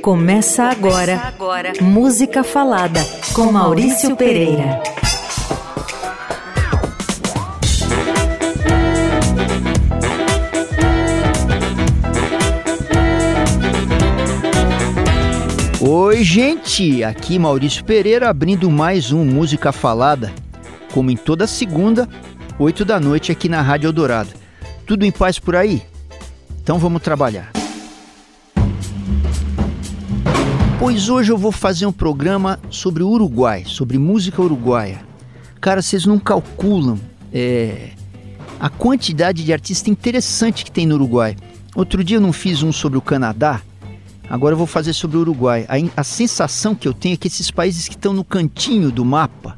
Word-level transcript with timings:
Começa 0.00 0.64
agora, 0.64 1.16
Começa 1.16 1.28
agora. 1.28 1.72
Música 1.80 2.42
Falada 2.42 3.00
com 3.34 3.52
Maurício 3.52 4.16
Pereira. 4.16 4.82
Oi, 15.80 16.22
gente! 16.22 17.02
Aqui 17.02 17.38
Maurício 17.38 17.84
Pereira 17.84 18.28
abrindo 18.28 18.70
mais 18.70 19.12
um 19.12 19.24
Música 19.24 19.72
Falada, 19.72 20.32
como 20.92 21.10
em 21.10 21.16
toda 21.16 21.46
segunda, 21.46 22.08
8 22.58 22.84
da 22.84 23.00
noite 23.00 23.32
aqui 23.32 23.48
na 23.48 23.60
Rádio 23.60 23.88
Eldorado. 23.88 24.30
Tudo 24.86 25.04
em 25.04 25.10
paz 25.10 25.38
por 25.38 25.56
aí? 25.56 25.82
Então 26.62 26.78
vamos 26.78 27.02
trabalhar. 27.02 27.61
Pois 30.84 31.08
hoje 31.08 31.30
eu 31.30 31.38
vou 31.38 31.52
fazer 31.52 31.86
um 31.86 31.92
programa 31.92 32.58
sobre 32.68 33.04
o 33.04 33.08
Uruguai, 33.08 33.62
sobre 33.64 33.98
música 33.98 34.42
uruguaia. 34.42 35.00
Cara, 35.60 35.80
vocês 35.80 36.04
não 36.06 36.18
calculam 36.18 36.98
é, 37.32 37.90
a 38.58 38.68
quantidade 38.68 39.44
de 39.44 39.52
artista 39.52 39.88
interessante 39.90 40.64
que 40.64 40.72
tem 40.72 40.84
no 40.84 40.96
Uruguai. 40.96 41.36
Outro 41.76 42.02
dia 42.02 42.16
eu 42.16 42.20
não 42.20 42.32
fiz 42.32 42.64
um 42.64 42.72
sobre 42.72 42.98
o 42.98 43.00
Canadá, 43.00 43.62
agora 44.28 44.54
eu 44.54 44.58
vou 44.58 44.66
fazer 44.66 44.92
sobre 44.92 45.16
o 45.16 45.20
Uruguai. 45.20 45.64
A, 45.68 46.00
a 46.00 46.02
sensação 46.02 46.74
que 46.74 46.88
eu 46.88 46.92
tenho 46.92 47.14
é 47.14 47.16
que 47.16 47.28
esses 47.28 47.48
países 47.48 47.86
que 47.86 47.94
estão 47.94 48.12
no 48.12 48.24
cantinho 48.24 48.90
do 48.90 49.04
mapa, 49.04 49.56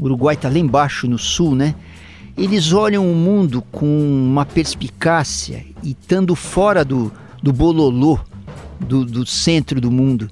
o 0.00 0.04
Uruguai 0.04 0.36
está 0.36 0.48
lá 0.48 0.56
embaixo 0.56 1.06
no 1.06 1.18
sul, 1.18 1.54
né? 1.54 1.74
Eles 2.34 2.72
olham 2.72 3.06
o 3.06 3.14
mundo 3.14 3.60
com 3.70 3.86
uma 3.86 4.46
perspicácia 4.46 5.66
e 5.82 5.90
estando 5.90 6.34
fora 6.34 6.82
do, 6.82 7.12
do 7.42 7.52
bololô, 7.52 8.18
do, 8.80 9.04
do 9.04 9.26
centro 9.26 9.82
do 9.82 9.90
mundo 9.90 10.30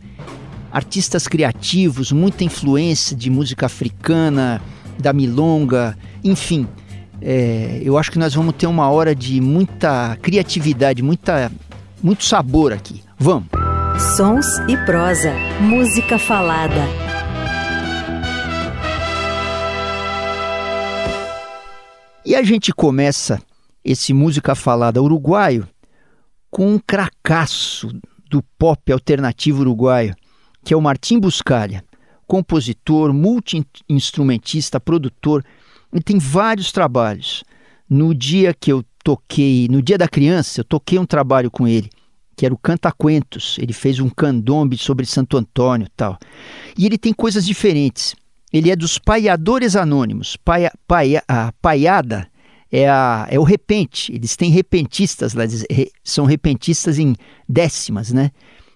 artistas 0.74 1.28
criativos, 1.28 2.10
muita 2.10 2.42
influência 2.42 3.16
de 3.16 3.30
música 3.30 3.66
africana, 3.66 4.60
da 4.98 5.12
milonga, 5.12 5.96
enfim. 6.24 6.66
É, 7.22 7.80
eu 7.84 7.96
acho 7.96 8.10
que 8.10 8.18
nós 8.18 8.34
vamos 8.34 8.56
ter 8.56 8.66
uma 8.66 8.90
hora 8.90 9.14
de 9.14 9.40
muita 9.40 10.18
criatividade, 10.20 11.00
muita, 11.00 11.52
muito 12.02 12.24
sabor 12.24 12.72
aqui. 12.72 13.04
Vamos! 13.16 13.46
Sons 14.16 14.58
e 14.68 14.76
prosa, 14.84 15.32
música 15.60 16.18
falada. 16.18 16.82
E 22.26 22.34
a 22.34 22.42
gente 22.42 22.72
começa 22.72 23.40
esse 23.84 24.12
música 24.12 24.56
falada 24.56 25.00
uruguaio 25.00 25.68
com 26.50 26.74
um 26.74 26.80
cracaço 26.84 27.96
do 28.28 28.42
pop 28.58 28.90
alternativo 28.90 29.60
uruguaio, 29.60 30.16
que 30.64 30.72
é 30.72 30.76
o 30.76 30.80
Martim 30.80 31.20
Buscalha, 31.20 31.84
compositor, 32.26 33.12
multi-instrumentista, 33.12 34.80
produtor, 34.80 35.44
e 35.92 36.00
tem 36.00 36.18
vários 36.18 36.72
trabalhos. 36.72 37.44
No 37.88 38.14
dia 38.14 38.54
que 38.54 38.72
eu 38.72 38.84
toquei, 39.04 39.68
no 39.70 39.82
dia 39.82 39.98
da 39.98 40.08
criança, 40.08 40.60
eu 40.60 40.64
toquei 40.64 40.98
um 40.98 41.06
trabalho 41.06 41.50
com 41.50 41.68
ele, 41.68 41.90
que 42.34 42.46
era 42.46 42.54
o 42.54 42.58
Canta 42.58 42.90
Cuentos. 42.90 43.56
Ele 43.60 43.72
fez 43.72 44.00
um 44.00 44.08
candombe 44.08 44.78
sobre 44.78 45.06
Santo 45.06 45.36
Antônio 45.36 45.86
tal. 45.94 46.18
E 46.76 46.86
ele 46.86 46.98
tem 46.98 47.12
coisas 47.12 47.44
diferentes. 47.44 48.16
Ele 48.52 48.70
é 48.70 48.76
dos 48.76 48.98
paiadores 48.98 49.76
anônimos. 49.76 50.36
Paia, 50.36 50.72
paia, 50.86 51.22
a 51.28 51.52
paiada 51.60 52.26
é, 52.72 52.88
a, 52.88 53.26
é 53.30 53.38
o 53.38 53.42
repente. 53.42 54.12
Eles 54.12 54.34
têm 54.36 54.50
repentistas 54.50 55.34
lá, 55.34 55.44
são 56.02 56.24
repentistas 56.24 56.98
em 56.98 57.14
décimas, 57.48 58.12
né? 58.12 58.30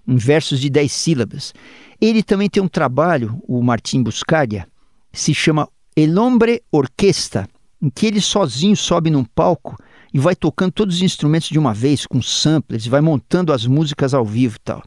Em 0.09 0.17
versos 0.17 0.59
de 0.59 0.71
dez 0.71 0.91
sílabas. 0.91 1.53
Ele 2.01 2.23
também 2.23 2.49
tem 2.49 2.63
um 2.63 2.69
trabalho, 2.69 3.39
o 3.47 3.63
Martim 3.63 4.03
Buscaria, 4.03 4.67
se 5.13 5.35
chama 5.35 5.69
El 5.95 6.19
Hombre 6.19 6.63
Orquesta, 6.73 7.47
em 7.83 7.91
que 7.91 8.07
ele 8.07 8.21
sozinho 8.21 8.77
sobe 8.77 9.11
num 9.11 9.25
palco 9.25 9.77
e 10.13 10.19
vai 10.19 10.35
tocando 10.35 10.73
todos 10.73 10.97
os 10.97 11.03
instrumentos 11.03 11.49
de 11.49 11.59
uma 11.59 11.75
vez, 11.75 12.07
com 12.07 12.23
samplers, 12.23 12.87
vai 12.87 13.03
montando 13.03 13.53
as 13.53 13.67
músicas 13.67 14.15
ao 14.15 14.25
vivo 14.25 14.57
e 14.57 14.61
tal. 14.61 14.83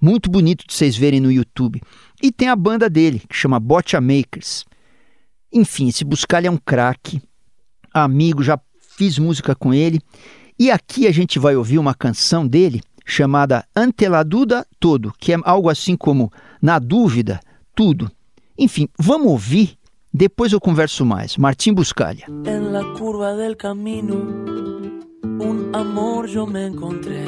Muito 0.00 0.30
bonito 0.30 0.66
de 0.66 0.74
vocês 0.74 0.96
verem 0.96 1.20
no 1.20 1.32
YouTube. 1.32 1.80
E 2.22 2.30
tem 2.30 2.48
a 2.48 2.56
banda 2.56 2.90
dele, 2.90 3.20
que 3.20 3.34
chama 3.34 3.58
Botcha 3.58 4.00
Makers. 4.00 4.64
Enfim, 5.52 5.88
esse 5.88 6.04
Buscalha 6.04 6.48
é 6.48 6.50
um 6.50 6.58
craque, 6.58 7.22
amigo, 7.94 8.42
já 8.42 8.58
fiz 8.96 9.18
música 9.18 9.54
com 9.54 9.72
ele. 9.72 10.00
E 10.58 10.70
aqui 10.70 11.06
a 11.06 11.12
gente 11.12 11.38
vai 11.38 11.56
ouvir 11.56 11.78
uma 11.78 11.94
canção 11.94 12.46
dele 12.46 12.82
chamada 13.04 13.66
Ante 13.74 14.08
la 14.08 14.22
Duda 14.22 14.66
Todo, 14.78 15.12
que 15.18 15.32
é 15.32 15.36
algo 15.44 15.68
assim 15.68 15.96
como 15.96 16.32
Na 16.60 16.78
Dúvida, 16.78 17.40
Tudo. 17.74 18.10
Enfim, 18.58 18.88
vamos 18.98 19.28
ouvir, 19.28 19.78
depois 20.12 20.52
eu 20.52 20.60
converso 20.60 21.04
mais. 21.04 21.36
Martim 21.36 21.72
Buscalha. 21.72 22.26
En 22.28 22.72
la 22.72 22.84
curva 22.98 23.34
del 23.34 23.56
camino, 23.56 24.14
un 24.14 25.70
amor 25.72 26.28
yo 26.28 26.46
me 26.46 26.66
encontré. 26.66 27.24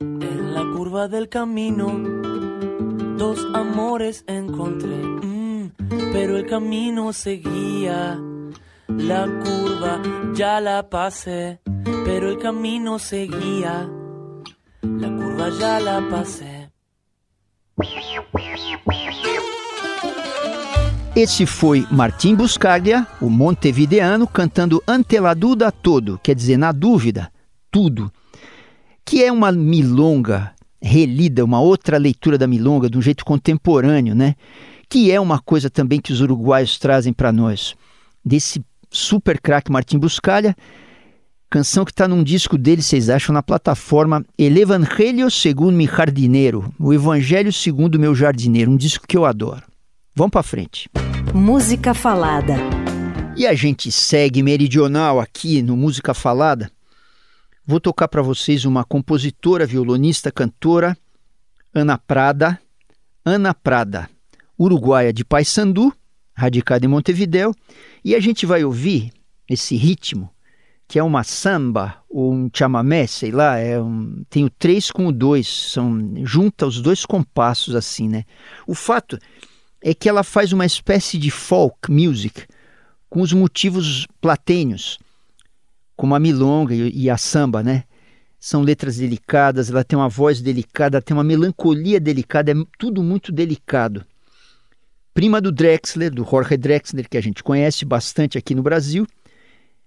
En 0.00 0.54
la 0.54 0.60
curva 0.76 1.08
del 1.08 1.28
camino, 1.28 1.90
dos 3.16 3.46
amores 3.54 4.24
encontré. 4.26 4.96
Mm, 4.96 5.72
pero 6.12 6.36
el 6.36 6.46
camino 6.46 7.12
seguía, 7.12 8.20
la 8.88 9.26
curva 9.42 10.02
ya 10.34 10.60
la 10.60 10.88
pasé, 10.88 11.60
pero 12.04 12.28
el 12.28 12.38
camino 12.38 12.98
seguía. 12.98 13.88
La 15.00 15.08
curva 15.10 15.50
já 15.50 15.78
la. 15.78 16.00
Esse 21.14 21.46
foi 21.46 21.86
Martim 21.90 22.34
Buscaglia, 22.34 23.06
o 23.20 23.28
montevideano, 23.28 24.26
cantando 24.26 24.82
Ante 24.86 25.18
la 25.18 25.34
Duda 25.34 25.72
Todo, 25.72 26.20
quer 26.22 26.34
dizer, 26.34 26.56
na 26.56 26.72
dúvida, 26.72 27.32
tudo. 27.70 28.12
Que 29.04 29.24
é 29.24 29.32
uma 29.32 29.50
milonga 29.50 30.52
relida, 30.80 31.44
uma 31.44 31.60
outra 31.60 31.98
leitura 31.98 32.38
da 32.38 32.46
milonga, 32.46 32.88
de 32.88 32.96
um 32.96 33.02
jeito 33.02 33.24
contemporâneo, 33.24 34.14
né? 34.14 34.36
Que 34.88 35.10
é 35.10 35.20
uma 35.20 35.40
coisa 35.40 35.68
também 35.68 36.00
que 36.00 36.12
os 36.12 36.20
uruguaios 36.20 36.78
trazem 36.78 37.12
para 37.12 37.32
nós. 37.32 37.74
Desse 38.24 38.64
super 38.90 39.40
craque 39.40 39.72
Martim 39.72 39.98
Buscaglia, 39.98 40.54
Canção 41.48 41.84
que 41.84 41.92
está 41.92 42.08
num 42.08 42.24
disco 42.24 42.58
dele, 42.58 42.82
vocês 42.82 43.08
acham, 43.08 43.32
na 43.32 43.40
plataforma 43.40 44.24
El 44.36 44.56
Evangelho 44.56 45.30
segundo 45.30 45.76
mi 45.76 45.86
jardineiro, 45.86 46.74
o 46.76 46.92
Evangelho 46.92 47.52
segundo 47.52 48.00
meu 48.00 48.16
jardineiro, 48.16 48.72
um 48.72 48.76
disco 48.76 49.06
que 49.06 49.16
eu 49.16 49.24
adoro. 49.24 49.62
Vamos 50.12 50.32
para 50.32 50.42
frente. 50.42 50.90
Música 51.32 51.94
Falada. 51.94 52.56
E 53.36 53.46
a 53.46 53.54
gente 53.54 53.92
segue 53.92 54.42
meridional 54.42 55.20
aqui 55.20 55.62
no 55.62 55.76
Música 55.76 56.12
Falada. 56.12 56.68
Vou 57.64 57.78
tocar 57.78 58.08
para 58.08 58.22
vocês 58.22 58.64
uma 58.64 58.84
compositora, 58.84 59.64
violonista, 59.64 60.32
cantora, 60.32 60.98
Ana 61.72 61.96
Prada. 61.96 62.58
Ana 63.24 63.54
Prada, 63.54 64.08
uruguaia 64.58 65.12
de 65.12 65.24
Paysandu, 65.24 65.92
radicada 66.34 66.84
em 66.84 66.88
Montevideo, 66.88 67.54
e 68.04 68.14
a 68.16 68.20
gente 68.20 68.46
vai 68.46 68.64
ouvir 68.64 69.12
esse 69.48 69.76
ritmo 69.76 70.30
que 70.88 70.98
é 70.98 71.02
uma 71.02 71.24
samba 71.24 71.96
ou 72.08 72.32
um 72.32 72.48
chamamé, 72.52 73.06
sei 73.06 73.32
lá, 73.32 73.58
é 73.58 73.80
um, 73.80 74.22
tem 74.30 74.44
o 74.44 74.50
três 74.50 74.90
com 74.90 75.06
o 75.06 75.12
dois, 75.12 75.48
são 75.48 76.14
junta 76.24 76.66
os 76.66 76.80
dois 76.80 77.04
compassos 77.04 77.74
assim, 77.74 78.08
né? 78.08 78.24
O 78.66 78.74
fato 78.74 79.18
é 79.82 79.92
que 79.92 80.08
ela 80.08 80.22
faz 80.22 80.52
uma 80.52 80.64
espécie 80.64 81.18
de 81.18 81.30
folk 81.30 81.90
music 81.90 82.46
com 83.10 83.20
os 83.20 83.32
motivos 83.32 84.06
platênios, 84.20 84.98
como 85.96 86.14
a 86.14 86.20
milonga 86.20 86.74
e 86.74 87.10
a 87.10 87.16
samba, 87.16 87.62
né? 87.62 87.84
São 88.38 88.62
letras 88.62 88.98
delicadas, 88.98 89.70
ela 89.70 89.82
tem 89.82 89.98
uma 89.98 90.08
voz 90.08 90.40
delicada, 90.40 91.02
tem 91.02 91.16
uma 91.16 91.24
melancolia 91.24 91.98
delicada, 91.98 92.52
é 92.52 92.54
tudo 92.78 93.02
muito 93.02 93.32
delicado. 93.32 94.04
Prima 95.12 95.40
do 95.40 95.50
Drexler, 95.50 96.14
do 96.14 96.24
Jorge 96.24 96.56
Drexler, 96.56 97.08
que 97.08 97.16
a 97.16 97.22
gente 97.22 97.42
conhece 97.42 97.84
bastante 97.84 98.38
aqui 98.38 98.54
no 98.54 98.62
Brasil, 98.62 99.06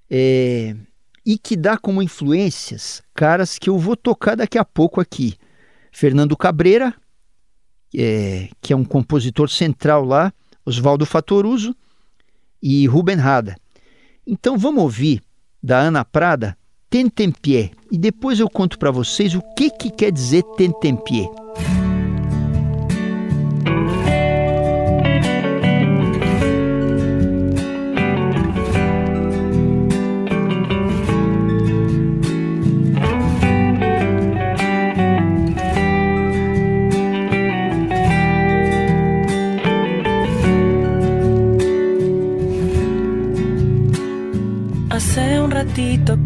é, 0.10 0.76
e 1.30 1.38
que 1.38 1.56
dá 1.56 1.78
como 1.78 2.02
influências 2.02 3.04
caras 3.14 3.60
que 3.60 3.70
eu 3.70 3.78
vou 3.78 3.96
tocar 3.96 4.34
daqui 4.34 4.58
a 4.58 4.66
pouco 4.66 5.00
aqui. 5.00 5.36
Fernando 5.92 6.36
Cabreira, 6.36 6.92
é, 7.96 8.50
que 8.60 8.74
é 8.74 8.76
um 8.76 8.84
compositor 8.84 9.48
central 9.48 10.04
lá, 10.04 10.34
Oswaldo 10.66 11.06
Fatoruso 11.06 11.76
e 12.60 12.88
Ruben 12.88 13.18
Rada. 13.18 13.56
Então 14.26 14.58
vamos 14.58 14.82
ouvir 14.82 15.22
da 15.62 15.78
Ana 15.78 16.04
Prada 16.04 16.58
Tentempié 16.90 17.74
e 17.92 17.98
depois 18.00 18.40
eu 18.40 18.50
conto 18.50 18.80
para 18.80 18.90
vocês 18.90 19.36
o 19.36 19.42
que, 19.56 19.70
que 19.70 19.92
quer 19.92 20.12
dizer 20.12 20.42
Tentempié. 20.58 21.30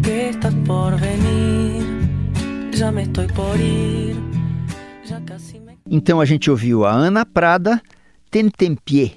Que 0.02 0.10
estás 0.10 0.54
por 0.66 0.96
venir. 0.96 1.84
Já 2.72 2.90
me 2.90 3.02
estoy 3.02 3.28
por 3.28 3.58
ir. 3.60 4.16
Já 5.04 5.20
casi 5.20 5.60
me... 5.60 5.78
Então 5.86 6.20
a 6.20 6.24
gente 6.24 6.50
ouviu 6.50 6.84
a 6.84 6.90
Ana 6.90 7.24
Prada, 7.24 7.80
Tentempié. 8.30 9.12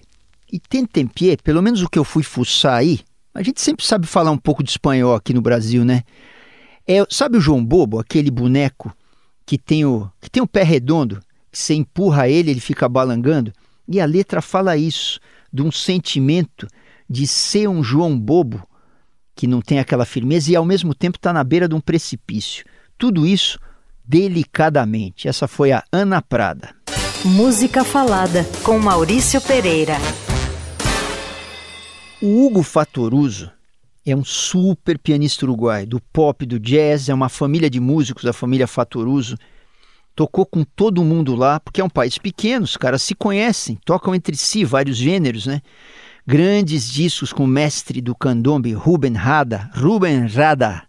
E 0.51 0.60
Tentempié, 0.60 1.38
pelo 1.38 1.62
menos 1.62 1.81
o 1.81 1.89
que 1.89 1.98
eu 1.98 2.04
fui 2.04 2.24
fuçar 2.24 2.75
aí, 2.75 3.00
a 3.34 3.42
gente 3.42 3.60
sempre 3.62 3.86
sabe 3.86 4.06
falar 4.06 4.31
um 4.31 4.38
pouco 4.38 4.63
de 4.63 4.69
espanhol 4.69 5.16
aqui 5.16 5.34
no 5.34 5.42
Brasil, 5.42 5.84
né? 5.84 6.04
É, 6.88 7.04
sabe 7.10 7.38
o 7.38 7.42
João 7.42 7.66
Bobo, 7.66 8.00
aquele 8.00 8.31
boneco 8.31 8.95
que 9.45 9.57
tem 9.57 9.86
o, 9.86 10.10
que 10.22 10.30
tem 10.30 10.42
o 10.42 10.48
pé 10.48 10.63
redondo, 10.63 11.19
que 11.51 11.57
você 11.57 11.74
empurra 11.74 12.30
ele, 12.30 12.51
ele 12.51 12.60
fica 12.60 12.88
balangando? 12.88 13.51
E 13.88 14.00
a 14.00 14.06
letra 14.06 14.42
fala 14.42 14.78
isso, 14.78 15.19
de 15.51 15.63
um 15.63 15.72
sentimento 15.72 16.68
de 17.10 17.25
ser 17.25 17.68
um 17.68 17.84
João 17.84 18.18
Bobo 18.18 18.68
que 19.38 19.45
não 19.45 19.62
tem 19.62 19.78
aquela 19.78 20.04
firmeza 20.04 20.51
e 20.51 20.56
ao 20.56 20.66
mesmo 20.66 20.95
tempo 20.95 21.18
está 21.18 21.31
na 21.31 21.44
beira 21.44 21.69
de 21.69 21.75
um 21.75 21.80
precipício. 21.80 22.66
Tudo 22.98 23.25
isso 23.25 23.60
delicadamente. 24.04 25.28
Essa 25.28 25.48
foi 25.48 25.72
a 25.72 25.84
Ana 25.92 26.22
Prada. 26.24 26.75
Música 27.24 27.84
Falada 27.84 28.44
com 28.63 28.80
Maurício 28.80 29.39
Pereira. 29.39 29.95
O 32.19 32.45
Hugo 32.45 32.63
Fatoruso 32.63 33.51
é 34.04 34.16
um 34.16 34.24
super 34.24 34.98
pianista 34.98 35.45
uruguaio, 35.45 35.86
do 35.86 36.01
pop, 36.01 36.44
do 36.44 36.60
jazz, 36.60 37.07
é 37.07 37.13
uma 37.13 37.30
família 37.30 37.69
de 37.69 37.80
músicos, 37.80 38.25
a 38.25 38.34
família 38.34 38.66
Fatoruso. 38.66 39.38
Tocou 40.16 40.48
com 40.48 40.63
todo 40.63 41.04
mundo 41.04 41.36
lá, 41.36 41.60
porque 41.60 41.80
é 41.80 41.84
um 41.84 41.89
país 41.89 42.18
pequeno, 42.18 42.66
os 42.66 42.75
caras 42.75 43.04
se 43.04 43.13
conhecem, 43.13 43.78
tocam 43.86 44.16
entre 44.16 44.36
si 44.36 44.66
vários 44.66 44.98
gêneros, 44.98 45.45
né? 45.45 45.62
Grandes 46.29 46.89
discos 46.91 47.31
com 47.31 47.45
o 47.45 47.47
mestre 47.47 48.01
do 48.01 48.13
candombe, 48.13 48.74
Ruben 48.74 49.13
Rada, 49.13 49.71
Ruben 49.74 50.27
Rada. 50.27 50.83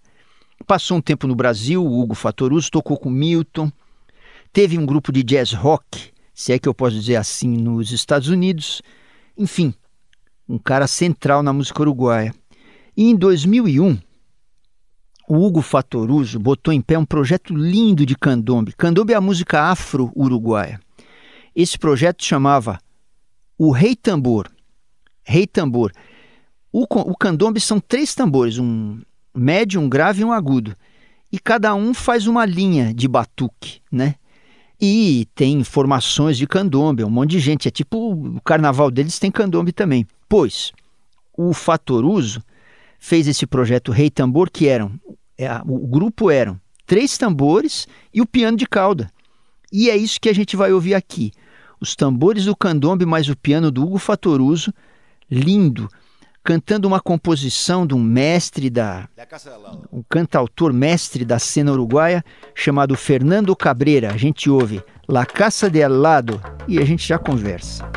Passou 0.66 0.96
um 0.96 1.00
tempo 1.00 1.28
no 1.28 1.36
Brasil, 1.36 1.86
Hugo 1.86 2.16
Fatoruso 2.16 2.68
tocou 2.72 2.98
com 2.98 3.08
Milton. 3.08 3.70
Teve 4.52 4.76
um 4.76 4.84
grupo 4.84 5.12
de 5.12 5.22
jazz 5.22 5.52
rock, 5.52 6.10
se 6.34 6.52
é 6.52 6.58
que 6.58 6.68
eu 6.68 6.74
posso 6.74 6.96
dizer 6.98 7.14
assim, 7.14 7.56
nos 7.56 7.92
Estados 7.92 8.26
Unidos. 8.26 8.82
Enfim, 9.36 9.72
um 10.48 10.58
cara 10.58 10.88
central 10.88 11.40
na 11.40 11.52
música 11.52 11.82
uruguaia. 11.82 12.34
E 12.96 13.08
em 13.08 13.14
2001, 13.14 13.96
o 15.28 15.36
Hugo 15.36 15.62
Fatoruso 15.62 16.40
botou 16.40 16.74
em 16.74 16.80
pé 16.80 16.98
um 16.98 17.06
projeto 17.06 17.54
lindo 17.54 18.04
de 18.04 18.16
candombe. 18.16 18.72
Candombe 18.72 19.12
é 19.12 19.16
a 19.16 19.20
música 19.20 19.70
afro-uruguaia. 19.70 20.80
Esse 21.54 21.78
projeto 21.78 22.24
chamava 22.24 22.80
O 23.56 23.70
Rei 23.70 23.94
Tambor. 23.94 24.50
Rei 25.28 25.46
Tambor. 25.46 25.92
O, 26.72 26.84
o 26.84 27.16
candombe 27.16 27.60
são 27.60 27.78
três 27.78 28.14
tambores, 28.14 28.58
um 28.58 28.98
médio, 29.34 29.78
um 29.78 29.88
grave 29.88 30.22
e 30.22 30.24
um 30.24 30.32
agudo. 30.32 30.74
E 31.30 31.38
cada 31.38 31.74
um 31.74 31.92
faz 31.92 32.26
uma 32.26 32.46
linha 32.46 32.94
de 32.94 33.06
batuque, 33.06 33.82
né? 33.92 34.14
E 34.80 35.28
tem 35.34 35.62
formações 35.64 36.38
de 36.38 36.46
candombe, 36.46 37.04
um 37.04 37.10
monte 37.10 37.32
de 37.32 37.40
gente. 37.40 37.68
É 37.68 37.70
tipo 37.70 38.12
o 38.12 38.40
carnaval 38.40 38.90
deles 38.90 39.18
tem 39.18 39.30
candombe 39.30 39.70
também. 39.70 40.06
Pois 40.26 40.72
o 41.36 41.52
Fatoruso 41.52 42.42
fez 42.98 43.28
esse 43.28 43.46
projeto 43.46 43.92
Rei 43.92 44.08
Tambor, 44.08 44.50
que 44.50 44.66
eram 44.66 44.98
é, 45.36 45.60
o 45.66 45.86
grupo 45.86 46.30
eram 46.30 46.58
três 46.86 47.18
tambores 47.18 47.86
e 48.14 48.22
o 48.22 48.26
piano 48.26 48.56
de 48.56 48.66
cauda. 48.66 49.10
E 49.70 49.90
é 49.90 49.96
isso 49.96 50.18
que 50.18 50.30
a 50.30 50.34
gente 50.34 50.56
vai 50.56 50.72
ouvir 50.72 50.94
aqui. 50.94 51.32
Os 51.78 51.94
tambores 51.94 52.46
do 52.46 52.56
candombe 52.56 53.04
mais 53.04 53.28
o 53.28 53.36
piano 53.36 53.70
do 53.70 53.82
Hugo 53.82 53.98
Fatoruso, 53.98 54.72
lindo, 55.30 55.88
cantando 56.42 56.88
uma 56.88 57.00
composição 57.00 57.86
de 57.86 57.94
um 57.94 58.02
mestre 58.02 58.70
da 58.70 59.08
um 59.92 60.02
cantautor 60.08 60.72
mestre 60.72 61.24
da 61.24 61.38
cena 61.38 61.72
uruguaia 61.72 62.24
chamado 62.54 62.96
Fernando 62.96 63.54
Cabreira. 63.54 64.12
A 64.12 64.16
gente 64.16 64.48
ouve 64.48 64.82
La 65.06 65.26
Casa 65.26 65.70
de 65.70 65.82
Al 65.82 65.92
Lado 65.92 66.40
e 66.66 66.78
a 66.78 66.84
gente 66.84 67.06
já 67.06 67.18
conversa. 67.18 67.90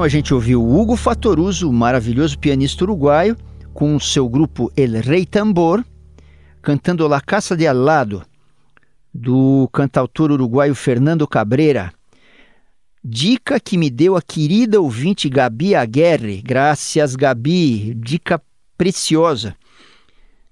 Então 0.00 0.06
a 0.06 0.08
gente 0.08 0.32
ouviu 0.32 0.62
o 0.62 0.80
Hugo 0.80 0.96
Fatoruso, 0.96 1.70
maravilhoso 1.70 2.38
pianista 2.38 2.84
uruguaio, 2.84 3.36
com 3.74 4.00
seu 4.00 4.26
grupo 4.30 4.72
El 4.74 4.98
Rei 5.02 5.26
Tambor, 5.26 5.84
cantando 6.62 7.06
La 7.06 7.20
Casa 7.20 7.54
de 7.54 7.66
Al 7.66 7.76
Lado, 7.76 8.24
do 9.12 9.68
cantautor 9.70 10.30
uruguaio 10.30 10.74
Fernando 10.74 11.28
Cabreira. 11.28 11.92
Dica 13.04 13.60
que 13.60 13.76
me 13.76 13.90
deu 13.90 14.16
a 14.16 14.22
querida 14.22 14.80
ouvinte 14.80 15.28
Gabi 15.28 15.74
Aguerre. 15.74 16.40
Graças, 16.40 17.14
Gabi. 17.14 17.92
Dica 17.94 18.40
preciosa. 18.78 19.54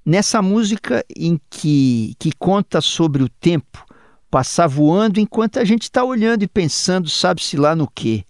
Nessa 0.05 0.43
música 0.43 1.03
em 1.17 1.41
que, 1.49 2.15
que 2.19 2.33
conta 2.39 2.83
sobre 2.83 3.23
o 3.23 3.31
tempo 3.31 3.83
passar 4.31 4.67
voando 4.67 5.19
enquanto 5.19 5.59
a 5.59 5.65
gente 5.65 5.85
está 5.85 6.05
olhando 6.05 6.43
e 6.43 6.47
pensando, 6.47 7.09
sabe-se 7.09 7.57
lá 7.57 7.75
no 7.75 7.91
quê. 7.91 8.27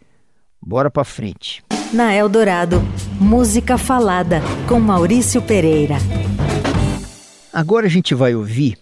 Bora 0.61 0.91
para 0.91 1.05
frente. 1.05 1.63
Na 1.93 2.15
Eldorado, 2.15 2.83
música 3.19 3.79
falada 3.79 4.41
com 4.69 4.79
Maurício 4.79 5.41
Pereira. 5.41 5.97
Agora 7.53 7.87
a 7.87 7.89
gente 7.89 8.15
vai 8.15 8.35
ouvir 8.35 8.79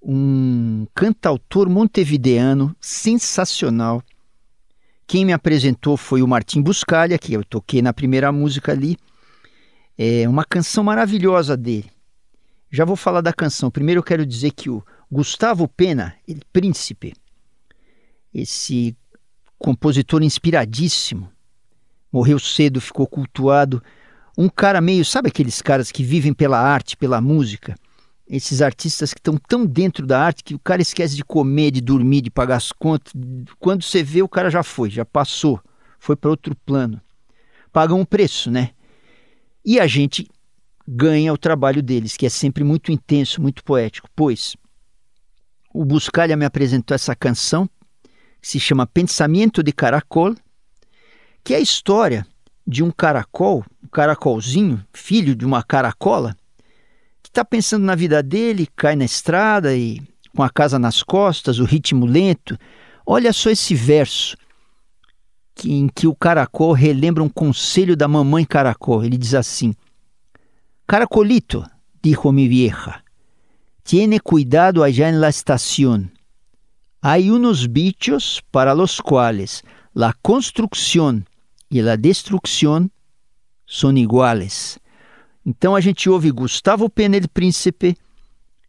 um 0.00 0.86
cantautor 0.94 1.68
montevideano 1.68 2.74
sensacional. 2.80 4.00
Quem 5.06 5.24
me 5.24 5.32
apresentou 5.32 5.96
foi 5.96 6.22
o 6.22 6.28
Martim 6.28 6.62
Buscalha, 6.62 7.18
que 7.18 7.32
eu 7.32 7.44
toquei 7.44 7.82
na 7.82 7.92
primeira 7.92 8.30
música 8.30 8.72
ali. 8.72 8.96
É 9.98 10.28
uma 10.28 10.44
canção 10.44 10.84
maravilhosa 10.84 11.56
dele. 11.56 11.90
Já 12.70 12.84
vou 12.84 12.96
falar 12.96 13.20
da 13.20 13.32
canção. 13.32 13.70
Primeiro 13.70 13.98
eu 13.98 14.04
quero 14.04 14.24
dizer 14.24 14.52
que 14.52 14.70
o 14.70 14.84
Gustavo 15.10 15.66
Pena, 15.66 16.14
ele, 16.28 16.42
príncipe, 16.52 17.14
esse 18.32 18.96
compositor 19.58 20.22
inspiradíssimo. 20.22 21.30
Morreu 22.12 22.38
cedo, 22.38 22.80
ficou 22.80 23.06
cultuado. 23.06 23.82
Um 24.36 24.48
cara 24.48 24.80
meio, 24.80 25.04
sabe 25.04 25.28
aqueles 25.28 25.62
caras 25.62 25.90
que 25.90 26.02
vivem 26.02 26.32
pela 26.32 26.60
arte, 26.60 26.96
pela 26.96 27.20
música? 27.20 27.74
Esses 28.28 28.60
artistas 28.60 29.14
que 29.14 29.20
estão 29.20 29.36
tão 29.36 29.64
dentro 29.64 30.06
da 30.06 30.20
arte 30.20 30.42
que 30.42 30.54
o 30.54 30.58
cara 30.58 30.82
esquece 30.82 31.14
de 31.14 31.24
comer, 31.24 31.70
de 31.70 31.80
dormir, 31.80 32.22
de 32.22 32.30
pagar 32.30 32.56
as 32.56 32.72
contas. 32.72 33.12
Quando 33.58 33.82
você 33.82 34.02
vê, 34.02 34.22
o 34.22 34.28
cara 34.28 34.50
já 34.50 34.62
foi, 34.62 34.90
já 34.90 35.04
passou, 35.04 35.60
foi 35.98 36.16
para 36.16 36.30
outro 36.30 36.54
plano. 36.66 37.00
Pagam 37.72 38.00
um 38.00 38.04
preço, 38.04 38.50
né? 38.50 38.70
E 39.64 39.78
a 39.78 39.86
gente 39.86 40.28
ganha 40.86 41.32
o 41.32 41.38
trabalho 41.38 41.82
deles, 41.82 42.16
que 42.16 42.26
é 42.26 42.28
sempre 42.28 42.62
muito 42.62 42.92
intenso, 42.92 43.40
muito 43.40 43.64
poético. 43.64 44.08
Pois 44.14 44.56
o 45.72 45.84
Buscalha 45.84 46.36
me 46.36 46.44
apresentou 46.46 46.94
essa 46.94 47.14
canção 47.14 47.68
se 48.46 48.60
chama 48.60 48.86
Pensamento 48.86 49.60
de 49.60 49.72
Caracol, 49.72 50.32
que 51.42 51.52
é 51.52 51.56
a 51.56 51.60
história 51.60 52.24
de 52.64 52.80
um 52.80 52.92
caracol, 52.92 53.64
um 53.82 53.88
caracolzinho, 53.88 54.86
filho 54.92 55.34
de 55.34 55.44
uma 55.44 55.64
caracola, 55.64 56.36
que 57.24 57.28
está 57.28 57.44
pensando 57.44 57.84
na 57.84 57.96
vida 57.96 58.22
dele, 58.22 58.68
cai 58.76 58.94
na 58.94 59.04
estrada 59.04 59.74
e 59.74 60.00
com 60.32 60.44
a 60.44 60.48
casa 60.48 60.78
nas 60.78 61.02
costas, 61.02 61.58
o 61.58 61.64
ritmo 61.64 62.06
lento. 62.06 62.56
Olha 63.04 63.32
só 63.32 63.50
esse 63.50 63.74
verso 63.74 64.36
que, 65.52 65.72
em 65.72 65.88
que 65.88 66.06
o 66.06 66.14
caracol 66.14 66.70
relembra 66.70 67.24
um 67.24 67.28
conselho 67.28 67.96
da 67.96 68.06
mamãe 68.06 68.44
caracol. 68.44 69.04
Ele 69.04 69.18
diz 69.18 69.34
assim: 69.34 69.74
Caracolito, 70.86 71.68
dijo 72.00 72.30
mi 72.30 72.46
vieja, 72.46 73.02
tiene 73.82 74.20
cuidado 74.20 74.84
allá 74.84 75.08
en 75.08 75.20
la 75.20 75.30
estación. 75.30 76.15
Hay 77.08 77.30
unos 77.30 77.72
bichos 77.72 78.42
para 78.50 78.74
los 78.74 79.00
cuales 79.00 79.62
la 79.94 80.12
construcción 80.22 81.24
y 81.70 81.80
la 81.80 81.96
destrucción 81.96 82.90
são 83.64 83.96
iguales. 83.96 84.76
Então 85.44 85.76
a 85.76 85.80
gente 85.80 86.10
ouve 86.10 86.32
Gustavo 86.32 86.90
Pena 86.90 87.16
el 87.16 87.28
Príncipe, 87.28 87.96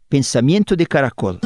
Pensamento 0.08 0.76
de 0.76 0.86
Caracol. 0.86 1.40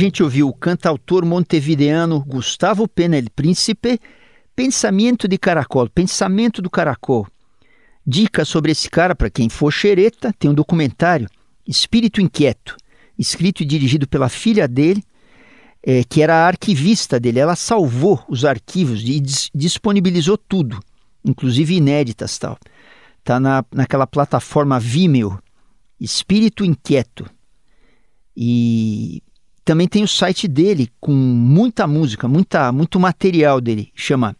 Gente 0.00 0.22
ouviu 0.22 0.48
o 0.48 0.54
cantautor 0.54 1.26
montevideano 1.26 2.24
Gustavo 2.24 2.88
Pena 2.88 3.18
el 3.18 3.28
Príncipe, 3.28 4.00
Pensamento 4.56 5.28
de 5.28 5.36
Caracol, 5.36 5.90
Pensamento 5.90 6.62
do 6.62 6.70
Caracol. 6.70 7.26
Dica 8.06 8.46
sobre 8.46 8.72
esse 8.72 8.88
cara 8.88 9.14
para 9.14 9.28
quem 9.28 9.50
for 9.50 9.70
xereta, 9.70 10.32
tem 10.38 10.50
um 10.50 10.54
documentário, 10.54 11.28
Espírito 11.68 12.18
Inquieto, 12.18 12.78
escrito 13.18 13.62
e 13.62 13.66
dirigido 13.66 14.08
pela 14.08 14.30
filha 14.30 14.66
dele, 14.66 15.04
é, 15.82 16.02
que 16.02 16.22
era 16.22 16.34
a 16.34 16.46
arquivista 16.46 17.20
dele. 17.20 17.38
Ela 17.38 17.54
salvou 17.54 18.24
os 18.26 18.46
arquivos 18.46 19.02
e 19.02 19.20
disponibilizou 19.54 20.38
tudo, 20.38 20.80
inclusive 21.22 21.76
inéditas 21.76 22.38
tal. 22.38 22.58
Tá 23.22 23.38
na, 23.38 23.62
naquela 23.70 24.06
plataforma 24.06 24.80
Vimeo, 24.80 25.38
Espírito 26.00 26.64
Inquieto. 26.64 27.30
E 28.34 29.22
também 29.70 29.86
tem 29.86 30.02
o 30.02 30.08
site 30.08 30.48
dele 30.48 30.90
com 31.00 31.12
muita 31.12 31.86
música, 31.86 32.26
muita, 32.26 32.72
muito 32.72 32.98
material 32.98 33.60
dele. 33.60 33.92
Chama 33.94 34.36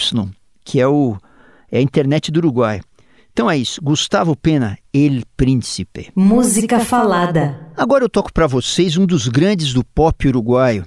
que 0.63 0.79
é, 0.79 0.87
o, 0.87 1.17
é 1.69 1.79
a 1.79 1.81
internet 1.81 2.31
do 2.31 2.37
Uruguai. 2.37 2.79
Então 3.33 3.51
é 3.51 3.57
isso, 3.57 3.81
Gustavo 3.83 4.33
Pena, 4.33 4.77
El 4.93 5.23
Príncipe. 5.35 6.09
Música 6.15 6.79
falada. 6.79 7.59
Agora 7.75 8.05
eu 8.05 8.09
toco 8.09 8.31
para 8.31 8.47
vocês 8.47 8.95
um 8.95 9.05
dos 9.05 9.27
grandes 9.27 9.73
do 9.73 9.83
pop 9.83 10.25
uruguaio, 10.25 10.85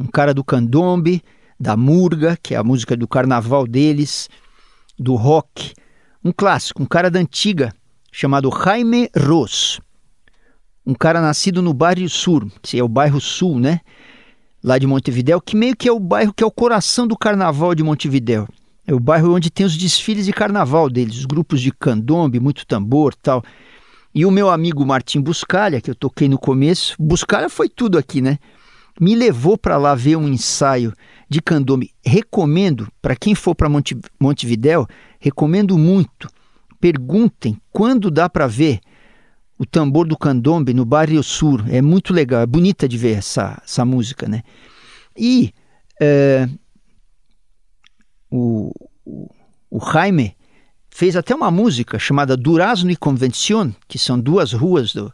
um 0.00 0.06
cara 0.06 0.32
do 0.32 0.42
candombe, 0.42 1.22
da 1.60 1.76
murga, 1.76 2.38
que 2.42 2.54
é 2.54 2.56
a 2.56 2.64
música 2.64 2.96
do 2.96 3.06
carnaval 3.06 3.66
deles, 3.66 4.30
do 4.98 5.14
rock, 5.14 5.74
um 6.24 6.32
clássico, 6.32 6.82
um 6.82 6.86
cara 6.86 7.10
da 7.10 7.20
antiga, 7.20 7.72
chamado 8.10 8.50
Jaime 8.50 9.10
Ros. 9.14 9.78
Um 10.86 10.94
cara 10.94 11.20
nascido 11.20 11.60
no 11.60 11.74
bairro 11.74 12.08
Sul, 12.08 12.50
que 12.62 12.78
é 12.78 12.82
o 12.82 12.88
bairro 12.88 13.20
Sul, 13.20 13.60
né? 13.60 13.80
Lá 14.62 14.78
de 14.78 14.86
Montevidéu, 14.86 15.40
que 15.40 15.54
meio 15.54 15.76
que 15.76 15.86
é 15.86 15.92
o 15.92 16.00
bairro 16.00 16.32
que 16.32 16.42
é 16.42 16.46
o 16.46 16.50
coração 16.50 17.06
do 17.06 17.16
carnaval 17.16 17.74
de 17.74 17.82
Montevidéu. 17.82 18.48
É 18.86 18.94
o 18.94 19.00
bairro 19.00 19.34
onde 19.34 19.50
tem 19.50 19.66
os 19.66 19.76
desfiles 19.76 20.24
de 20.24 20.32
carnaval 20.32 20.88
deles, 20.88 21.18
os 21.18 21.26
grupos 21.26 21.60
de 21.60 21.70
candombe, 21.70 22.40
muito 22.40 22.66
tambor 22.66 23.14
tal. 23.14 23.42
E 24.14 24.24
o 24.24 24.30
meu 24.30 24.48
amigo 24.48 24.84
Martim 24.86 25.20
Buscalha, 25.20 25.80
que 25.80 25.90
eu 25.90 25.94
toquei 25.94 26.28
no 26.28 26.38
começo, 26.38 26.94
Buscalha 26.98 27.50
foi 27.50 27.68
tudo 27.68 27.98
aqui, 27.98 28.22
né? 28.22 28.38
Me 28.98 29.14
levou 29.14 29.58
para 29.58 29.76
lá 29.76 29.94
ver 29.94 30.16
um 30.16 30.28
ensaio 30.28 30.94
de 31.34 31.42
candombe. 31.42 31.92
Recomendo, 32.04 32.88
para 33.02 33.16
quem 33.16 33.34
for 33.34 33.54
para 33.54 33.68
Monte, 33.68 33.96
Montevidéu, 34.20 34.86
recomendo 35.18 35.76
muito. 35.76 36.28
Perguntem 36.80 37.60
quando 37.72 38.10
dá 38.10 38.28
para 38.28 38.46
ver 38.46 38.80
o 39.58 39.66
tambor 39.66 40.06
do 40.06 40.16
candombe 40.16 40.72
no 40.72 40.84
Barrio 40.84 41.22
Sur. 41.22 41.64
É 41.68 41.82
muito 41.82 42.12
legal, 42.12 42.42
é 42.42 42.46
bonita 42.46 42.88
de 42.88 42.96
ver 42.96 43.18
essa, 43.18 43.60
essa 43.64 43.84
música, 43.84 44.28
né? 44.28 44.42
E 45.16 45.52
é, 46.00 46.48
o, 48.30 48.72
o, 49.04 49.28
o 49.70 49.80
Jaime 49.80 50.36
fez 50.88 51.16
até 51.16 51.34
uma 51.34 51.50
música 51.50 51.98
chamada 51.98 52.36
Durazno 52.36 52.90
e 52.92 52.96
Convención, 52.96 53.72
que 53.88 53.98
são 53.98 54.20
duas 54.20 54.52
ruas 54.52 54.92
do, 54.92 55.12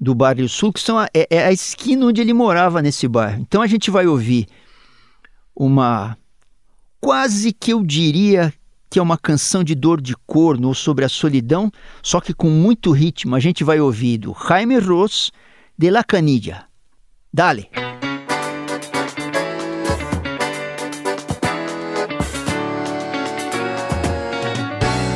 do 0.00 0.14
Barrio 0.14 0.48
Sul, 0.48 0.72
que 0.72 0.80
são 0.80 0.98
a, 0.98 1.06
é, 1.12 1.26
é 1.28 1.44
a 1.44 1.52
esquina 1.52 2.06
onde 2.06 2.22
ele 2.22 2.32
morava 2.32 2.80
nesse 2.80 3.06
bairro. 3.06 3.40
Então 3.42 3.60
a 3.60 3.66
gente 3.66 3.90
vai 3.90 4.06
ouvir 4.06 4.46
uma 5.54 6.16
quase 7.00 7.52
que 7.52 7.72
eu 7.72 7.84
diria 7.84 8.52
que 8.90 8.98
é 8.98 9.02
uma 9.02 9.18
canção 9.18 9.64
de 9.64 9.74
dor 9.74 10.00
de 10.00 10.14
corno 10.24 10.68
ou 10.68 10.74
sobre 10.74 11.04
a 11.04 11.08
solidão, 11.08 11.70
só 12.00 12.20
que 12.20 12.32
com 12.32 12.48
muito 12.48 12.92
ritmo. 12.92 13.34
A 13.34 13.40
gente 13.40 13.64
vai 13.64 13.80
ouvir 13.80 14.18
do 14.18 14.32
Jaime 14.32 14.78
Ross 14.78 15.32
de 15.76 15.90
La 15.90 16.04
Canilla. 16.04 16.68
Dale! 17.32 17.68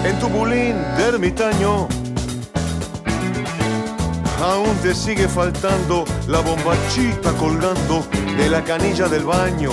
En 0.05 0.19
tu 0.19 0.29
bulín 0.29 0.75
de 0.97 1.05
ermitaño 1.05 1.87
aún 4.43 4.77
te 4.83 4.95
sigue 4.95 5.29
faltando 5.29 6.05
la 6.27 6.41
bombachita 6.41 7.33
colgando 7.35 8.05
de 8.37 8.49
la 8.49 8.63
canilla 8.63 9.09
del 9.09 9.25
baño. 9.25 9.71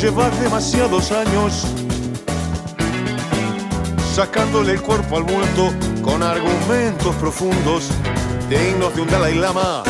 Llevas 0.00 0.40
demasiados 0.40 1.12
años 1.12 1.66
sacándole 4.14 4.72
el 4.72 4.80
cuerpo 4.80 5.18
al 5.18 5.24
muerto 5.24 5.74
con 6.00 6.22
argumentos 6.22 7.14
profundos 7.16 7.90
dignos 8.48 8.94
de 8.94 9.02
un 9.02 9.08
Dalai 9.08 9.34
Lama. 9.34 9.82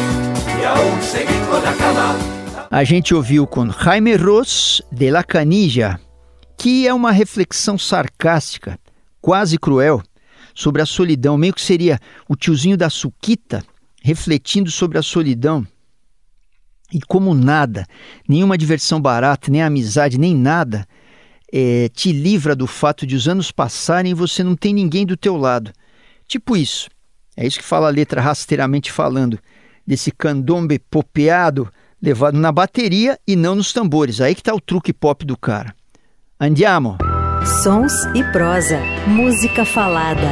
Y 0.60 0.64
aún 0.64 1.00
seguir 1.00 1.40
con 1.48 1.62
la 1.62 1.72
cama. 1.74 2.16
A 2.72 2.84
gente 2.84 3.14
ouviu 3.14 3.46
com 3.46 3.68
Jaime 3.70 4.16
Ross 4.16 4.82
de 4.90 5.12
La 5.12 5.22
Canija, 5.22 6.00
que 6.58 6.88
é 6.88 6.92
uma 6.92 7.12
reflexão 7.12 7.78
sarcástica, 7.78 8.80
quase 9.20 9.58
cruel, 9.58 10.02
sobre 10.54 10.82
a 10.82 10.86
solidão, 10.86 11.38
meio 11.38 11.54
que 11.54 11.62
seria 11.62 12.00
o 12.28 12.34
tiozinho 12.34 12.76
da 12.76 12.90
Suquita 12.90 13.62
refletindo 14.02 14.72
sobre 14.72 14.98
a 14.98 15.02
solidão. 15.02 15.64
E 16.92 17.00
como 17.00 17.34
nada, 17.34 17.86
nenhuma 18.28 18.58
diversão 18.58 19.00
barata, 19.00 19.50
nem 19.50 19.62
amizade, 19.62 20.18
nem 20.18 20.34
nada 20.34 20.86
é, 21.52 21.88
te 21.92 22.12
livra 22.12 22.54
do 22.54 22.66
fato 22.66 23.06
de 23.06 23.16
os 23.16 23.28
anos 23.28 23.50
passarem 23.50 24.12
e 24.12 24.14
você 24.14 24.44
não 24.44 24.54
tem 24.54 24.72
ninguém 24.72 25.04
do 25.04 25.16
teu 25.16 25.36
lado. 25.36 25.72
Tipo 26.26 26.56
isso. 26.56 26.88
É 27.36 27.46
isso 27.46 27.58
que 27.58 27.64
fala 27.64 27.88
a 27.88 27.90
letra 27.90 28.20
rasteiramente 28.20 28.92
falando, 28.92 29.38
desse 29.86 30.10
candombe 30.10 30.78
popeado 30.78 31.70
levado 32.02 32.38
na 32.38 32.52
bateria 32.52 33.18
e 33.26 33.34
não 33.34 33.54
nos 33.54 33.72
tambores. 33.72 34.20
Aí 34.20 34.34
que 34.34 34.42
tá 34.42 34.54
o 34.54 34.60
truque 34.60 34.92
pop 34.92 35.24
do 35.24 35.36
cara. 35.36 35.74
Andiamo! 36.38 36.96
Sons 37.62 37.92
e 38.14 38.22
prosa. 38.32 38.78
Música 39.06 39.64
falada. 39.64 40.28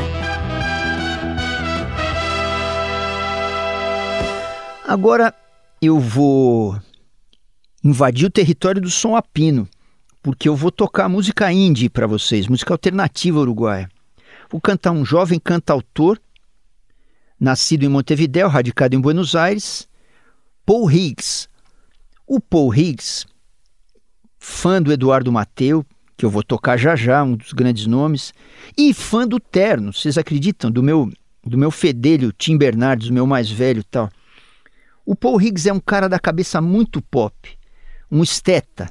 Agora 4.87 5.35
eu 5.81 5.99
vou 5.99 6.79
invadir 7.85 8.27
o 8.27 8.31
território 8.31 8.81
do 8.81 8.91
som 8.91 9.17
apino 9.17 9.69
porque 10.23 10.49
eu 10.49 10.57
vou 10.57 10.71
tocar 10.71 11.09
música 11.09 11.51
indie 11.53 11.89
para 11.89 12.07
vocês, 12.07 12.47
música 12.47 12.75
alternativa 12.75 13.41
uruguaia. 13.41 13.89
Vou 14.51 14.61
cantar 14.61 14.91
um 14.91 15.05
jovem 15.05 15.39
cantautor, 15.39 16.19
nascido 17.41 17.85
em 17.85 17.89
Montevideo, 17.89 18.49
radicado 18.49 18.95
em 18.95 19.01
Buenos 19.01 19.35
Aires, 19.35 19.89
Paul 20.67 20.91
Higgs. 20.91 21.49
O 22.27 22.41
Paul 22.41 22.75
Higgs, 22.75 23.25
fã 24.39 24.83
do 24.83 24.93
Eduardo 24.93 25.33
Mateu, 25.33 25.83
que 26.17 26.27
eu 26.27 26.31
vou 26.31 26.43
tocar 26.43 26.77
já 26.77 26.95
já, 26.95 27.23
um 27.23 27.35
dos 27.37 27.55
grandes 27.55 27.87
nomes, 27.87 28.35
e 28.77 28.93
fã 28.93 29.27
do 29.27 29.41
Terno, 29.41 29.93
vocês 29.93 30.19
acreditam? 30.19 30.71
Do 30.71 30.83
meu, 30.83 31.11
do 31.43 31.57
meu 31.57 31.71
fedelho 31.71 32.33
Tim 32.33 32.59
Bernardes, 32.59 33.09
o 33.09 33.13
meu 33.15 33.27
mais 33.27 33.51
velho 33.51 33.83
tal. 33.85 34.11
O 35.11 35.17
Paul 35.17 35.41
Higgs 35.41 35.67
é 35.67 35.73
um 35.73 35.81
cara 35.81 36.07
da 36.07 36.19
cabeça 36.19 36.61
muito 36.61 37.01
pop, 37.01 37.35
um 38.11 38.23
esteta, 38.23 38.91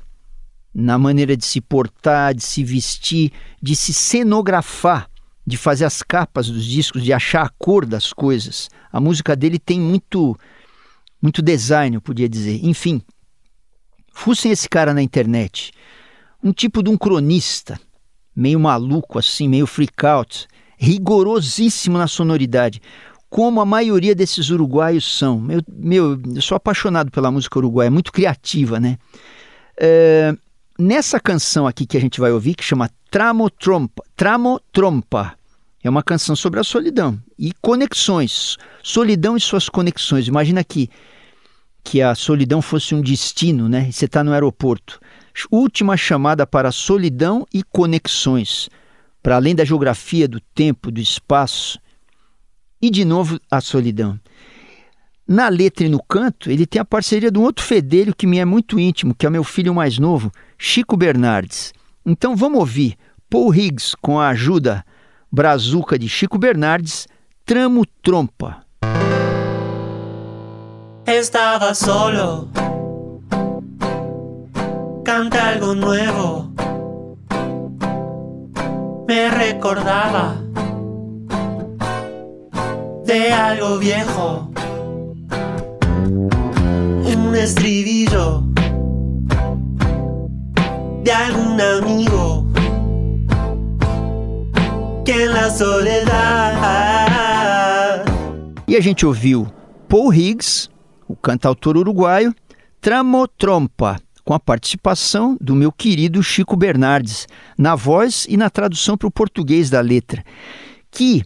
na 0.73 0.97
maneira 0.97 1.37
de 1.37 1.45
se 1.45 1.61
portar, 1.61 2.33
de 2.33 2.41
se 2.41 2.63
vestir, 2.63 3.31
de 3.61 3.75
se 3.75 3.93
cenografar, 3.93 5.11
de 5.45 5.55
fazer 5.57 5.85
as 5.85 6.01
capas 6.01 6.49
dos 6.49 6.65
discos, 6.65 7.03
de 7.03 7.13
achar 7.13 7.45
a 7.45 7.49
cor 7.49 7.85
das 7.85 8.11
coisas. 8.11 8.67
A 8.91 8.99
música 8.99 9.35
dele 9.35 9.59
tem 9.59 9.79
muito 9.79 10.35
muito 11.21 11.39
design, 11.39 11.97
eu 11.97 12.01
podia 12.01 12.27
dizer. 12.27 12.65
Enfim, 12.65 12.99
fussem 14.11 14.51
esse 14.51 14.67
cara 14.67 14.95
na 14.95 15.03
internet, 15.03 15.71
um 16.43 16.51
tipo 16.51 16.81
de 16.81 16.89
um 16.89 16.97
cronista, 16.97 17.79
meio 18.35 18.59
maluco 18.59 19.19
assim, 19.19 19.47
meio 19.47 19.67
freak 19.67 20.03
out, 20.03 20.47
rigorosíssimo 20.79 21.95
na 21.95 22.07
sonoridade, 22.07 22.81
como 23.37 23.61
a 23.61 23.65
maioria 23.67 24.15
desses 24.15 24.49
uruguaios 24.49 25.15
são. 25.15 25.39
Meu, 25.39 25.61
meu, 25.71 26.19
eu 26.35 26.41
sou 26.41 26.55
apaixonado 26.55 27.11
pela 27.11 27.29
música 27.29 27.59
uruguaia, 27.59 27.91
muito 27.91 28.11
criativa, 28.11 28.79
né? 28.79 28.97
É, 29.79 30.35
nessa 30.79 31.19
canção 31.19 31.67
aqui 31.67 31.85
que 31.85 31.95
a 31.95 32.01
gente 32.01 32.19
vai 32.19 32.31
ouvir, 32.31 32.55
que 32.55 32.63
chama 32.63 32.89
Tramo 33.11 33.47
Trompa, 33.51 34.03
Tramo 34.15 34.59
Trompa, 34.71 35.35
é 35.83 35.87
uma 35.87 36.01
canção 36.01 36.35
sobre 36.35 36.59
a 36.59 36.63
solidão 36.63 37.21
e 37.37 37.51
conexões, 37.61 38.57
solidão 38.81 39.37
e 39.37 39.39
suas 39.39 39.69
conexões. 39.69 40.27
Imagina 40.27 40.63
que 40.63 40.89
que 41.83 42.01
a 42.01 42.15
solidão 42.15 42.59
fosse 42.59 42.95
um 42.95 43.01
destino, 43.01 43.69
né? 43.69 43.91
Você 43.91 44.05
está 44.05 44.23
no 44.23 44.33
aeroporto. 44.33 44.99
Última 45.51 45.95
chamada 45.95 46.47
para 46.47 46.71
solidão 46.71 47.45
e 47.53 47.61
conexões. 47.61 48.67
Para 49.21 49.35
além 49.35 49.53
da 49.53 49.63
geografia, 49.63 50.27
do 50.27 50.41
tempo, 50.41 50.89
do 50.89 50.99
espaço. 50.99 51.77
E 52.81 52.89
de 52.89 53.03
novo 53.03 53.39
a 53.49 53.59
solidão. 53.61 54.19
Na 55.27 55.49
letra 55.49 55.85
e 55.85 55.89
no 55.89 56.01
canto, 56.01 56.49
ele 56.49 56.65
tem 56.65 56.79
a 56.79 56.85
parceria 56.85 57.29
de 57.29 57.37
um 57.37 57.43
outro 57.43 57.65
fedelho 57.65 58.15
que 58.15 58.25
me 58.25 58.39
é 58.39 58.45
muito 58.45 58.79
íntimo, 58.79 59.13
que 59.13 59.25
é 59.25 59.29
meu 59.29 59.43
filho 59.43 59.75
mais 59.75 59.99
novo, 59.99 60.31
Chico 60.57 60.95
Bernardes. 60.95 61.73
Então 62.05 62.35
vamos 62.35 62.59
ouvir 62.59 62.95
Paul 63.29 63.53
Higgs 63.53 63.93
com 64.01 64.19
a 64.19 64.29
ajuda 64.29 64.85
brazuca 65.29 65.99
de 65.99 66.07
Chico 66.07 66.37
Bernardes, 66.37 67.07
Tramo 67.45 67.85
Trompa. 68.01 68.63
Estava 71.05 71.73
solo, 71.73 72.49
canta 75.03 75.51
algo 75.51 75.73
nuevo, 75.73 76.53
me 79.07 79.29
recordaba 79.29 80.37
de 83.07 83.31
algo 83.31 83.79
viejo. 83.79 84.51
Un 87.15 87.35
estribillo 87.35 88.43
de 91.03 91.11
algún 91.11 91.61
amigo 91.61 92.45
que 95.05 95.23
en 95.23 95.33
la 95.33 95.49
soledad. 95.49 96.57
E 98.67 98.75
a 98.75 98.81
gente 98.81 99.05
ouviu 99.05 99.47
Paul 99.87 100.13
Higgs, 100.13 100.69
o 101.07 101.15
cantautor 101.15 101.77
uruguaio, 101.77 102.35
Tramotrompa, 102.81 104.01
com 104.25 104.33
a 104.33 104.39
participação 104.39 105.37
do 105.39 105.55
meu 105.55 105.71
querido 105.71 106.21
Chico 106.21 106.57
Bernardes, 106.57 107.25
na 107.57 107.73
voz 107.73 108.25
e 108.27 108.35
na 108.35 108.49
tradução 108.49 108.97
para 108.97 109.07
o 109.07 109.11
português 109.11 109.69
da 109.69 109.79
letra, 109.79 110.21
que 110.91 111.23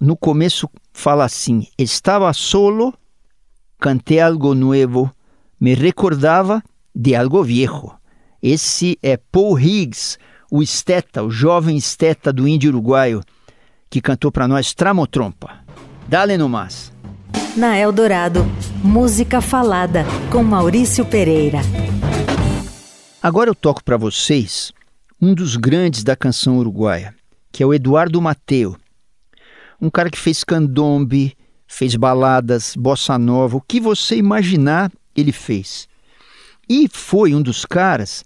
no 0.00 0.16
começo 0.16 0.68
fala 0.92 1.24
assim: 1.24 1.66
Estava 1.78 2.32
solo, 2.32 2.92
cantei 3.78 4.20
algo 4.20 4.54
novo, 4.54 5.10
me 5.60 5.74
recordava 5.74 6.62
de 6.94 7.14
algo 7.14 7.42
viejo. 7.42 7.92
Esse 8.42 8.98
é 9.02 9.16
Paul 9.16 9.58
Higgs, 9.58 10.18
o 10.50 10.62
esteta, 10.62 11.22
o 11.22 11.30
jovem 11.30 11.76
esteta 11.76 12.32
do 12.32 12.46
índio 12.46 12.70
uruguaio, 12.70 13.22
que 13.88 14.00
cantou 14.00 14.30
para 14.30 14.46
nós 14.46 14.74
Tramotrompa. 14.74 15.64
Dale 16.06 16.36
no 16.36 16.48
mas. 16.48 16.92
Na 17.56 17.78
Eldorado, 17.78 18.44
música 18.82 19.40
falada 19.40 20.04
com 20.30 20.42
Maurício 20.42 21.06
Pereira. 21.06 21.60
Agora 23.22 23.48
eu 23.48 23.54
toco 23.54 23.82
para 23.82 23.96
vocês 23.96 24.72
um 25.20 25.32
dos 25.32 25.56
grandes 25.56 26.04
da 26.04 26.14
canção 26.14 26.58
uruguaia, 26.58 27.14
que 27.50 27.62
é 27.62 27.66
o 27.66 27.72
Eduardo 27.72 28.20
Mateu 28.20 28.76
um 29.84 29.90
cara 29.90 30.08
que 30.08 30.18
fez 30.18 30.42
candombe, 30.42 31.36
fez 31.66 31.94
baladas, 31.94 32.74
bossa 32.74 33.18
nova, 33.18 33.58
o 33.58 33.60
que 33.60 33.78
você 33.78 34.16
imaginar, 34.16 34.90
ele 35.14 35.30
fez. 35.30 35.86
E 36.66 36.88
foi 36.88 37.34
um 37.34 37.42
dos 37.42 37.66
caras 37.66 38.24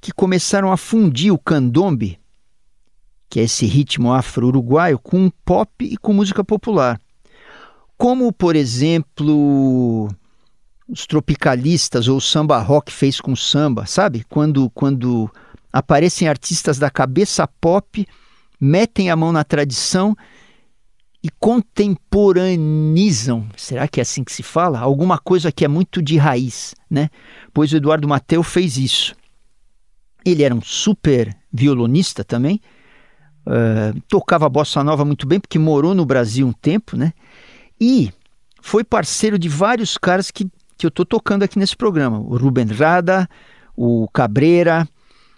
que 0.00 0.12
começaram 0.12 0.70
a 0.70 0.76
fundir 0.76 1.32
o 1.32 1.38
candombe, 1.38 2.16
que 3.28 3.40
é 3.40 3.42
esse 3.42 3.66
ritmo 3.66 4.12
afro-uruguaio, 4.12 5.00
com 5.00 5.28
pop 5.44 5.84
e 5.84 5.96
com 5.96 6.12
música 6.12 6.44
popular. 6.44 7.00
Como, 7.98 8.32
por 8.32 8.54
exemplo, 8.54 10.08
os 10.88 11.06
tropicalistas 11.06 12.06
ou 12.06 12.18
o 12.18 12.20
samba 12.20 12.60
rock 12.60 12.92
fez 12.92 13.20
com 13.20 13.34
samba, 13.34 13.84
sabe? 13.84 14.24
Quando, 14.28 14.70
quando 14.70 15.28
aparecem 15.72 16.28
artistas 16.28 16.78
da 16.78 16.88
cabeça 16.88 17.48
pop, 17.60 18.06
metem 18.60 19.10
a 19.10 19.16
mão 19.16 19.32
na 19.32 19.42
tradição 19.42 20.16
e 21.22 21.28
contemporaneizam, 21.38 23.46
será 23.56 23.86
que 23.86 24.00
é 24.00 24.02
assim 24.02 24.24
que 24.24 24.32
se 24.32 24.42
fala? 24.42 24.80
Alguma 24.80 25.18
coisa 25.18 25.52
que 25.52 25.62
é 25.64 25.68
muito 25.68 26.00
de 26.00 26.16
raiz, 26.16 26.74
né? 26.88 27.10
Pois 27.52 27.70
o 27.72 27.76
Eduardo 27.76 28.08
Mateu 28.08 28.42
fez 28.42 28.78
isso. 28.78 29.14
Ele 30.24 30.42
era 30.42 30.54
um 30.54 30.62
super 30.62 31.36
violonista 31.52 32.24
também, 32.24 32.58
uh, 33.46 34.00
tocava 34.08 34.48
bossa 34.48 34.82
nova 34.82 35.04
muito 35.04 35.26
bem, 35.26 35.38
porque 35.38 35.58
morou 35.58 35.94
no 35.94 36.06
Brasil 36.06 36.46
um 36.46 36.52
tempo, 36.52 36.96
né? 36.96 37.12
E 37.78 38.10
foi 38.62 38.82
parceiro 38.82 39.38
de 39.38 39.48
vários 39.48 39.98
caras 39.98 40.30
que, 40.30 40.46
que 40.76 40.86
eu 40.86 40.88
estou 40.88 41.04
tocando 41.04 41.42
aqui 41.42 41.58
nesse 41.58 41.76
programa. 41.76 42.18
O 42.18 42.38
Ruben 42.38 42.64
Rada, 42.66 43.28
o 43.76 44.08
Cabreira, 44.08 44.88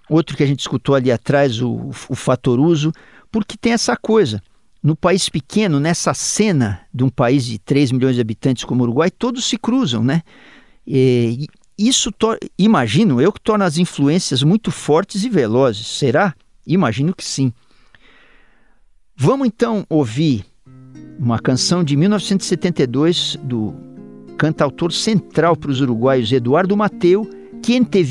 outro 0.08 0.36
que 0.36 0.44
a 0.44 0.46
gente 0.46 0.60
escutou 0.60 0.94
ali 0.94 1.10
atrás, 1.10 1.60
o, 1.60 1.90
o 2.08 2.14
Fatoruso, 2.14 2.92
porque 3.32 3.56
tem 3.56 3.72
essa 3.72 3.96
coisa 3.96 4.40
no 4.82 4.96
país 4.96 5.28
pequeno, 5.28 5.78
nessa 5.78 6.12
cena 6.12 6.80
de 6.92 7.04
um 7.04 7.08
país 7.08 7.44
de 7.46 7.58
3 7.58 7.92
milhões 7.92 8.16
de 8.16 8.20
habitantes 8.20 8.64
como 8.64 8.82
o 8.82 8.84
Uruguai, 8.84 9.10
todos 9.10 9.44
se 9.44 9.56
cruzam, 9.56 10.02
né? 10.02 10.22
E 10.86 11.46
isso, 11.78 12.10
imagino 12.58 13.20
eu, 13.20 13.32
que 13.32 13.40
torna 13.40 13.64
as 13.64 13.78
influências 13.78 14.42
muito 14.42 14.70
fortes 14.70 15.24
e 15.24 15.28
velozes. 15.28 15.86
Será? 15.86 16.34
Imagino 16.66 17.14
que 17.14 17.24
sim. 17.24 17.52
Vamos 19.16 19.46
então 19.46 19.86
ouvir 19.88 20.44
uma 21.18 21.38
canção 21.38 21.84
de 21.84 21.96
1972 21.96 23.38
do 23.42 23.74
cantautor 24.36 24.92
central 24.92 25.56
para 25.56 25.70
os 25.70 25.80
uruguaios 25.80 26.32
Eduardo 26.32 26.76
Mateu, 26.76 27.28
Quem 27.62 27.84
Te 27.84 28.02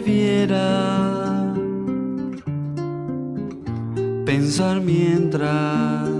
Viera. 0.00 1.28
quien 3.98 4.24
pensar 4.24 4.80
mientras 4.80 6.10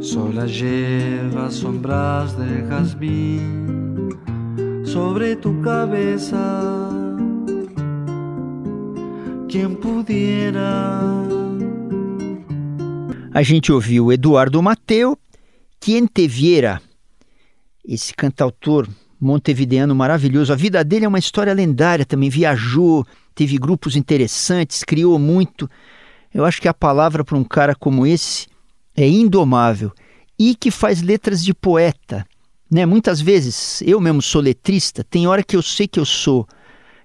sola 0.00 0.46
lleva 0.46 1.50
sombras 1.50 2.36
de 2.36 2.62
jazmín 2.68 4.10
sobre 4.84 5.36
tu 5.36 5.60
cabeza. 5.62 6.90
Quem 9.48 9.74
pudiera. 9.74 11.00
A 13.32 13.42
gente 13.42 13.72
ouviu 13.72 14.12
Eduardo 14.12 14.62
Mateu, 14.62 15.16
Quem 15.80 16.06
Te 16.06 16.28
Viera, 16.28 16.80
esse 17.84 18.12
cantautor 18.14 18.88
montevideano 19.20 19.94
maravilhoso. 19.94 20.52
A 20.52 20.56
vida 20.56 20.82
dele 20.82 21.04
é 21.04 21.08
uma 21.08 21.18
história 21.18 21.52
lendária 21.52 22.06
também. 22.06 22.30
Viajou, 22.30 23.06
teve 23.34 23.58
grupos 23.58 23.96
interessantes, 23.96 24.82
criou 24.82 25.18
muito. 25.18 25.68
Eu 26.32 26.44
acho 26.44 26.60
que 26.60 26.68
a 26.68 26.74
palavra 26.74 27.24
para 27.24 27.36
um 27.36 27.44
cara 27.44 27.74
como 27.74 28.06
esse 28.06 28.46
é 28.96 29.06
indomável 29.06 29.92
e 30.38 30.54
que 30.54 30.70
faz 30.70 31.02
letras 31.02 31.44
de 31.44 31.52
poeta. 31.52 32.26
Né? 32.70 32.86
Muitas 32.86 33.20
vezes, 33.20 33.82
eu 33.82 34.00
mesmo 34.00 34.22
sou 34.22 34.40
letrista, 34.40 35.04
tem 35.04 35.26
hora 35.26 35.42
que 35.42 35.56
eu 35.56 35.62
sei 35.62 35.88
que 35.88 35.98
eu 35.98 36.06
sou, 36.06 36.46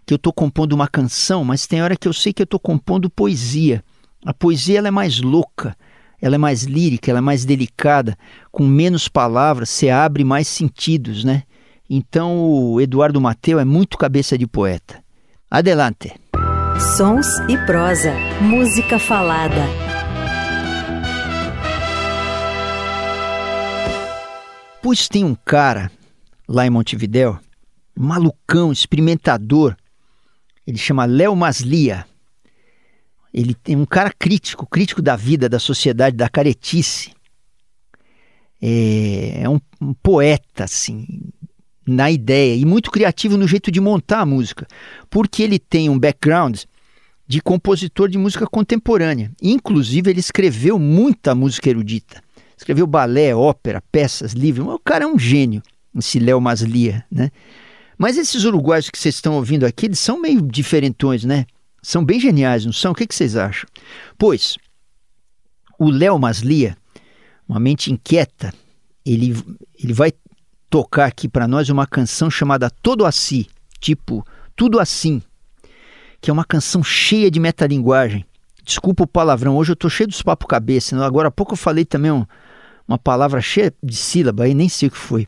que 0.05 0.13
eu 0.13 0.17
estou 0.17 0.31
compondo 0.31 0.73
uma 0.73 0.87
canção, 0.87 1.43
mas 1.43 1.65
tem 1.65 1.81
hora 1.81 1.97
que 1.97 2.07
eu 2.07 2.13
sei 2.13 2.31
que 2.31 2.41
eu 2.41 2.45
estou 2.45 2.59
compondo 2.59 3.09
poesia. 3.09 3.83
A 4.23 4.33
poesia 4.33 4.77
ela 4.77 4.87
é 4.87 4.91
mais 4.91 5.19
louca, 5.19 5.75
ela 6.21 6.35
é 6.35 6.37
mais 6.37 6.63
lírica, 6.63 7.09
ela 7.09 7.17
é 7.17 7.21
mais 7.21 7.45
delicada, 7.45 8.17
com 8.51 8.65
menos 8.65 9.07
palavras, 9.07 9.69
você 9.69 9.89
abre 9.89 10.23
mais 10.23 10.47
sentidos, 10.47 11.23
né? 11.23 11.43
Então 11.89 12.49
o 12.49 12.81
Eduardo 12.81 13.21
Mateu 13.21 13.59
é 13.59 13.65
muito 13.65 13.97
cabeça 13.97 14.37
de 14.37 14.47
poeta. 14.47 15.03
Adelante. 15.49 16.13
Sons 16.97 17.27
e 17.47 17.57
prosa, 17.65 18.11
música 18.41 18.99
falada. 18.99 19.61
Pois 24.81 25.07
tem 25.07 25.23
um 25.23 25.33
cara 25.33 25.91
lá 26.47 26.65
em 26.65 26.69
Montevidéu, 26.69 27.39
malucão, 27.95 28.71
experimentador. 28.71 29.75
Ele 30.67 30.77
chama 30.77 31.05
Léo 31.05 31.35
Maslia. 31.35 32.05
Ele 33.33 33.53
tem 33.53 33.75
um 33.75 33.85
cara 33.85 34.11
crítico, 34.17 34.65
crítico 34.65 35.01
da 35.01 35.15
vida, 35.15 35.49
da 35.49 35.59
sociedade, 35.59 36.15
da 36.15 36.29
caretice. 36.29 37.11
É, 38.61 39.41
é 39.43 39.49
um, 39.49 39.59
um 39.81 39.93
poeta, 39.93 40.63
assim, 40.63 41.05
na 41.87 42.09
ideia 42.09 42.55
e 42.55 42.65
muito 42.65 42.89
criativo 42.89 43.37
no 43.37 43.47
jeito 43.47 43.71
de 43.71 43.79
montar 43.79 44.21
a 44.21 44.25
música, 44.25 44.67
porque 45.09 45.43
ele 45.43 45.59
tem 45.59 45.89
um 45.89 45.99
background 45.99 46.61
de 47.27 47.41
compositor 47.41 48.07
de 48.09 48.17
música 48.17 48.45
contemporânea. 48.47 49.31
Inclusive, 49.41 50.09
ele 50.09 50.19
escreveu 50.19 50.77
muita 50.77 51.33
música 51.33 51.69
erudita. 51.69 52.23
Escreveu 52.57 52.87
balé, 52.87 53.35
ópera, 53.35 53.83
peças, 53.91 54.33
livros. 54.33 54.67
O 54.67 54.79
cara 54.79 55.03
é 55.03 55.07
um 55.07 55.17
gênio, 55.19 55.61
esse 55.97 56.19
Léo 56.19 56.39
Maslia, 56.39 57.03
né? 57.11 57.31
Mas 57.97 58.17
esses 58.17 58.43
uruguaios 58.43 58.89
que 58.89 58.97
vocês 58.97 59.15
estão 59.15 59.35
ouvindo 59.35 59.65
aqui, 59.65 59.85
eles 59.85 59.99
são 59.99 60.21
meio 60.21 60.41
diferentões, 60.41 61.23
né? 61.23 61.45
São 61.81 62.03
bem 62.03 62.19
geniais, 62.19 62.65
não 62.65 62.73
são? 62.73 62.91
O 62.91 62.95
que, 62.95 63.07
que 63.07 63.15
vocês 63.15 63.35
acham? 63.35 63.69
Pois, 64.17 64.57
o 65.79 65.89
Léo 65.89 66.19
Maslia, 66.19 66.77
uma 67.47 67.59
mente 67.59 67.91
inquieta, 67.91 68.53
ele, 69.05 69.35
ele 69.81 69.93
vai 69.93 70.11
tocar 70.75 71.05
aqui 71.05 71.29
para 71.29 71.47
nós 71.47 71.69
uma 71.69 71.87
canção 71.87 72.29
chamada 72.29 72.69
Todo 72.69 73.05
Assim, 73.05 73.45
tipo 73.79 74.27
Tudo 74.57 74.77
Assim, 74.77 75.21
que 76.19 76.29
é 76.29 76.33
uma 76.33 76.43
canção 76.43 76.83
cheia 76.83 77.31
de 77.31 77.39
metalinguagem. 77.39 78.25
Desculpa 78.61 79.03
o 79.03 79.07
palavrão, 79.07 79.55
hoje 79.55 79.71
eu 79.71 79.75
tô 79.77 79.87
cheio 79.89 80.09
dos 80.09 80.21
papo 80.21 80.45
cabeça. 80.45 81.01
Agora 81.01 81.29
há 81.29 81.31
pouco 81.31 81.53
eu 81.53 81.57
falei 81.57 81.85
também 81.85 82.11
um, 82.11 82.25
uma 82.85 82.97
palavra 82.97 83.39
cheia 83.39 83.73
de 83.81 83.95
sílaba, 83.95 84.43
aí 84.43 84.53
nem 84.53 84.67
sei 84.67 84.89
o 84.89 84.91
que 84.91 84.97
foi. 84.97 85.25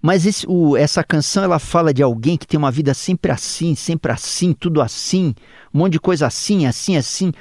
Mas 0.00 0.26
esse, 0.26 0.44
o, 0.48 0.76
essa 0.76 1.04
canção 1.04 1.44
ela 1.44 1.60
fala 1.60 1.94
de 1.94 2.02
alguém 2.02 2.36
que 2.36 2.44
tem 2.44 2.58
uma 2.58 2.72
vida 2.72 2.94
sempre 2.94 3.30
assim, 3.30 3.76
sempre 3.76 4.10
assim, 4.10 4.52
tudo 4.52 4.82
assim, 4.82 5.36
um 5.72 5.78
monte 5.78 5.92
de 5.92 6.00
coisa 6.00 6.26
assim, 6.26 6.66
assim, 6.66 6.96
assim, 6.96 7.32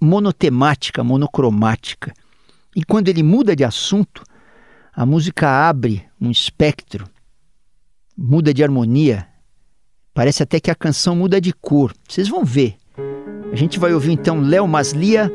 monotemática, 0.00 1.04
monocromática. 1.04 2.12
E 2.74 2.82
quando 2.82 3.06
ele 3.06 3.22
muda 3.22 3.54
de 3.54 3.62
assunto, 3.62 4.24
a 4.94 5.06
música 5.06 5.48
abre 5.48 6.04
um 6.20 6.30
espectro, 6.30 7.06
muda 8.16 8.52
de 8.52 8.62
harmonia. 8.62 9.26
Parece 10.12 10.42
até 10.42 10.60
que 10.60 10.70
a 10.70 10.74
canção 10.74 11.16
muda 11.16 11.40
de 11.40 11.52
cor. 11.52 11.94
Vocês 12.06 12.28
vão 12.28 12.44
ver. 12.44 12.76
A 13.50 13.56
gente 13.56 13.78
vai 13.78 13.94
ouvir 13.94 14.12
então 14.12 14.40
Léo 14.40 14.68
Maslia, 14.68 15.32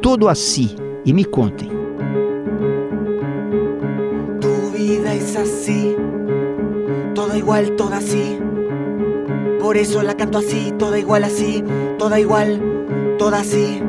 Todo 0.00 0.28
Assim, 0.28 0.76
e 1.04 1.12
me 1.12 1.24
contem. 1.24 1.68
Tu 4.40 4.70
vida 4.72 5.14
es 5.14 5.36
así, 5.36 5.96
toda 7.14 7.36
igual, 7.36 7.70
toda 7.70 7.96
así. 7.96 8.38
Por 9.58 9.76
eso 9.76 10.02
la 10.02 10.14
canto 10.14 10.38
así, 10.38 10.72
toda 10.78 10.98
igual 10.98 11.24
así, 11.24 11.64
toda 11.98 12.20
igual, 12.20 12.60
toda 13.18 13.40
así. 13.40 13.82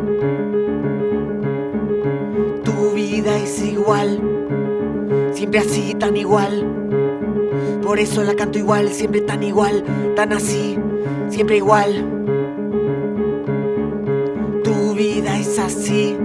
Tu 2.63 2.93
vida 2.93 3.37
es 3.37 3.61
igual, 3.63 4.30
siempre 5.41 5.59
así, 5.59 5.95
tan 5.95 6.15
igual. 6.15 6.63
Por 7.81 7.97
eso 7.97 8.23
la 8.23 8.35
canto 8.35 8.59
igual, 8.59 8.89
siempre 8.89 9.21
tan 9.21 9.41
igual, 9.41 9.83
tan 10.15 10.33
así, 10.33 10.77
siempre 11.29 11.57
igual. 11.57 12.19
vida 14.93 15.39
es 15.39 15.57
así. 15.57 16.15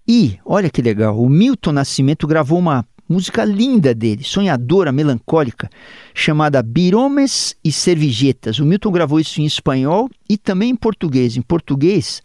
E, 0.08 0.38
olha 0.46 0.70
que 0.70 0.84
legal, 0.84 1.20
o 1.20 1.28
Milton 1.28 1.72
Nascimento 1.72 2.28
gravou 2.28 2.60
uma 2.60 2.86
música 3.10 3.44
linda 3.44 3.96
dele, 3.96 4.24
sonhadora, 4.24 4.92
melancólica, 4.92 5.68
chamada 6.14 6.62
Biromes 6.62 7.56
e 7.64 7.72
Servijetas. 7.72 8.60
O 8.60 8.66
Milton 8.66 8.92
gravou 8.92 9.20
isso 9.20 9.42
em 9.42 9.46
espanhol 9.46 10.08
e 10.30 10.38
também 10.38 10.70
em 10.70 10.76
português. 10.76 11.36
Em 11.36 11.42
português, 11.42 12.22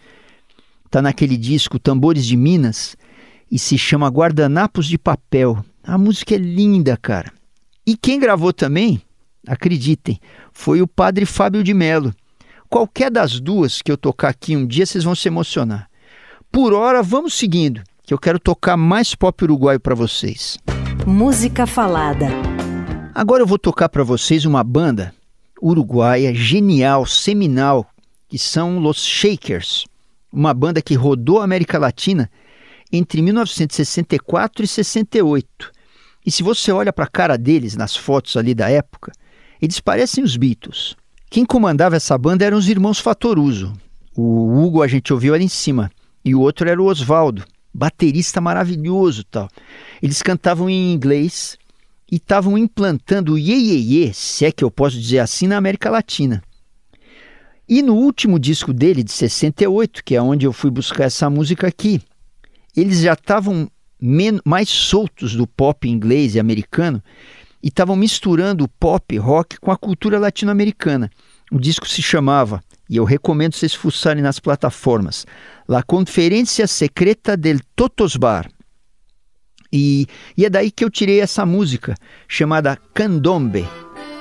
está 0.85 1.01
naquele 1.01 1.39
disco 1.39 1.79
Tambores 1.79 2.27
de 2.27 2.37
Minas 2.37 2.95
e 3.51 3.59
se 3.59 3.77
chama 3.77 4.09
Guardanapos 4.09 4.87
de 4.87 4.97
Papel. 4.97 5.65
A 5.83 5.99
música 5.99 6.35
é 6.35 6.39
linda, 6.39 6.97
cara. 6.97 7.33
E 7.87 7.97
quem 7.97 8.21
gravou 8.21 8.53
também, 8.53 9.03
acreditem, 9.47 10.21
foi 10.53 10.81
o 10.81 10.87
padre 10.87 11.27
Fábio 11.27 11.65
de 11.65 11.75
Melo. 11.75 12.15
Qualquer 12.69 13.11
das 13.11 13.41
duas 13.41 13.83
que 13.83 13.91
eu 13.91 13.97
tocar 13.97 14.29
aqui 14.29 14.57
um 14.57 14.67
dia, 14.67 14.87
vocês 14.87 15.03
vão 15.03 15.15
se 15.15 15.27
emocionar. 15.27 15.89
Por 16.53 16.73
hora, 16.73 17.03
vamos 17.03 17.35
seguindo, 17.35 17.83
que 18.05 18.15
eu 18.15 18.19
quero 18.19 18.39
tocar 18.39 18.77
mais 18.77 19.15
pop 19.15 19.43
uruguaio 19.43 19.81
para 19.81 19.95
vocês. 19.95 20.57
Música 21.07 21.67
falada. 21.67 22.27
Agora 23.15 23.43
eu 23.43 23.47
vou 23.47 23.59
tocar 23.59 23.89
para 23.89 24.05
vocês 24.05 24.45
uma 24.45 24.63
banda 24.63 25.13
uruguaia 25.61 26.35
genial, 26.35 27.05
seminal, 27.05 27.87
que 28.29 28.39
são 28.39 28.79
Los 28.79 29.05
Shakers, 29.05 29.85
uma 30.33 30.55
banda 30.55 30.81
que 30.81 30.95
rodou 30.95 31.41
a 31.41 31.45
América 31.45 31.79
Latina 31.79 32.31
entre 32.93 33.23
1964 33.23 34.65
e 34.65 34.67
68. 34.67 35.73
E 36.25 36.31
se 36.31 36.43
você 36.43 36.71
olha 36.73 36.93
para 36.93 37.05
a 37.05 37.11
cara 37.11 37.37
deles 37.37 37.77
nas 37.77 37.97
fotos 37.97 38.37
ali 38.37 38.55
da 38.55 38.69
época, 38.69 39.13
eles 39.61 39.81
parecem 39.81 40.23
os 40.25 40.37
Beatles. 40.37 40.97
Quem 41.31 41.45
comandava 41.45 41.97
essa 41.97 42.17
banda 42.19 42.45
eram 42.45 42.59
os 42.59 42.69
irmãos 42.69 42.99
Fatoruso. 42.99 43.73
O 44.17 44.61
Hugo 44.61 44.83
a 44.83 44.89
gente 44.89 45.13
ouviu 45.13 45.35
ali 45.35 45.45
em 45.45 45.49
cima 45.49 45.91
e 46.25 46.35
o 46.35 46.41
outro 46.41 46.69
era 46.69 46.81
o 46.81 46.87
Oswaldo, 46.87 47.45
baterista 47.73 48.41
maravilhoso 48.41 49.25
tal. 49.25 49.49
Eles 50.03 50.23
cantavam 50.23 50.69
em 50.69 50.93
inglês 50.93 51.57
e 52.11 52.17
estavam 52.17 52.59
implantando 52.59 53.35
o 53.35 53.39
Ye 53.39 54.13
se 54.13 54.45
é 54.45 54.53
que 54.53 54.65
eu 54.65 54.71
posso 54.71 54.99
dizer 54.99 55.21
assim, 55.21 55.47
na 55.47 55.57
América 55.57 55.89
Latina. 55.89 56.43
E 57.69 57.83
no 57.83 57.95
último 57.95 58.37
disco 58.37 58.73
dele, 58.73 59.05
de 59.05 59.13
68, 59.13 60.03
que 60.03 60.17
é 60.17 60.21
onde 60.21 60.45
eu 60.45 60.53
fui 60.53 60.73
buscar 60.73 61.05
essa 61.05 61.31
música 61.31 61.69
aqui, 61.69 62.03
eles 62.77 63.01
já 63.01 63.15
estavam 63.15 63.71
mais 64.45 64.69
soltos 64.69 65.35
do 65.35 65.47
pop 65.47 65.89
inglês 65.89 66.35
e 66.35 66.41
americano 66.41 67.03
e 67.63 67.69
estavam 67.69 67.95
misturando 67.95 68.65
o 68.65 68.69
pop 68.69 69.17
rock 69.19 69.59
com 69.61 69.71
a 69.71 69.77
cultura 69.77 70.19
latino-americana. 70.19 71.11
O 71.53 71.59
disco 71.59 71.87
se 71.87 72.01
chamava, 72.01 72.63
e 72.89 72.97
eu 72.97 73.05
recomendo 73.05 73.55
vocês 73.55 73.75
fuçarem 73.75 74.23
nas 74.23 74.39
plataformas, 74.39 75.27
La 75.69 75.83
Conferência 75.83 76.67
Secreta 76.67 77.37
del 77.37 77.59
Totos 77.77 78.17
Bar. 78.17 78.51
E, 79.73 80.07
e 80.37 80.45
é 80.45 80.51
daí 80.51 80.71
que 80.71 80.85
eu 80.85 80.91
tirei 80.91 81.21
essa 81.21 81.45
música, 81.45 81.95
chamada 82.27 82.77
Candombe, 82.95 83.69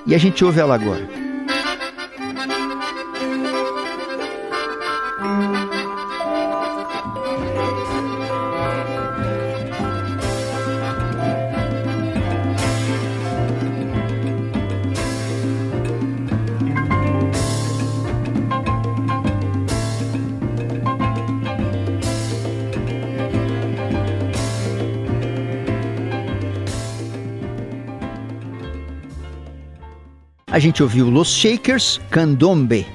e 0.05 0.13
a 0.13 0.17
gente 0.17 0.43
ouve 0.43 0.59
ela 0.59 0.75
agora. 0.75 1.28
A 30.59 30.61
gente 30.61 30.83
ouviu 30.83 31.09
Los 31.09 31.29
Shakers, 31.29 32.01
Candombe. 32.11 32.85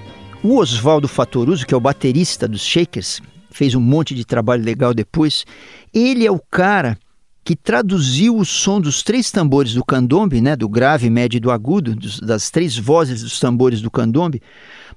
O 0.42 0.59
Oswaldo 0.59 1.09
Fatoruso, 1.09 1.66
que 1.66 1.72
é 1.72 1.77
o 1.77 1.81
baterista 1.81 2.46
dos 2.46 2.61
Shakers, 2.61 3.22
fez 3.50 3.74
um 3.74 3.81
monte 3.81 4.14
de 4.14 4.22
trabalho 4.22 4.62
legal 4.62 4.92
depois. 4.92 5.46
Ele 5.90 6.27
é 6.27 6.31
o 6.31 6.38
cara 6.38 6.98
que 7.42 7.57
traduziu 7.57 8.37
o 8.37 8.44
som 8.44 8.83
dos 8.83 9.03
três 9.03 9.31
tambores 9.31 9.72
do 9.72 9.83
candombe, 9.83 10.42
né, 10.42 10.55
do 10.55 10.68
grave, 10.68 11.09
médio 11.09 11.38
e 11.38 11.40
do 11.40 11.50
agudo, 11.50 11.96
dos, 11.96 12.20
das 12.20 12.50
três 12.50 12.77
vozes 12.77 13.22
dos 13.22 13.40
tambores 13.40 13.81
do 13.81 13.90
candombe, 13.90 14.42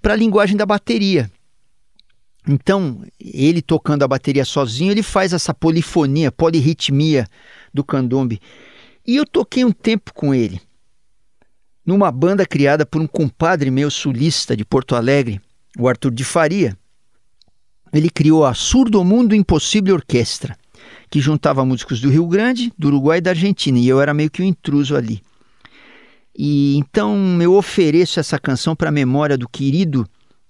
para 0.01 0.11
a 0.11 0.17
linguagem 0.17 0.57
da 0.57 0.65
bateria. 0.65 1.31
Então, 2.45 3.01
ele 3.17 3.61
tocando 3.61 4.03
a 4.03 4.09
bateria 4.09 4.43
sozinho, 4.43 4.91
ele 4.91 5.03
faz 5.03 5.31
essa 5.31 5.53
polifonia, 5.53 6.33
polirritmia 6.33 7.27
do 7.73 7.81
candombe. 7.81 8.41
E 9.07 9.15
eu 9.15 9.25
toquei 9.25 9.63
um 9.63 9.71
tempo 9.71 10.13
com 10.13 10.35
ele 10.35 10.66
numa 11.87 12.11
banda 12.11 12.45
criada 12.45 12.85
por 12.85 13.01
um 13.01 13.07
compadre 13.07 13.71
meu 13.71 13.89
sulista 13.89 14.57
de 14.57 14.65
Porto 14.65 14.93
Alegre, 14.93 15.39
o 15.79 15.87
Arthur 15.87 16.11
de 16.11 16.25
Faria. 16.25 16.77
Ele 17.93 18.09
criou 18.09 18.45
a 18.45 18.53
Surdo 18.53 19.01
Mundo 19.05 19.33
Impossível 19.33 19.95
Orquestra, 19.95 20.57
que 21.09 21.21
juntava 21.21 21.63
músicos 21.63 22.01
do 22.01 22.09
Rio 22.09 22.27
Grande, 22.27 22.73
do 22.77 22.89
Uruguai 22.89 23.19
e 23.19 23.21
da 23.21 23.29
Argentina, 23.31 23.79
e 23.79 23.87
eu 23.87 24.01
era 24.01 24.13
meio 24.13 24.29
que 24.29 24.41
um 24.41 24.45
intruso 24.45 24.97
ali. 24.97 25.21
E 26.37 26.77
então 26.77 27.41
eu 27.41 27.53
ofereço 27.53 28.19
essa 28.19 28.37
canção 28.37 28.75
para 28.75 28.89
a 28.89 28.91
memória 28.91 29.37
do 29.37 29.47
querido 29.47 30.05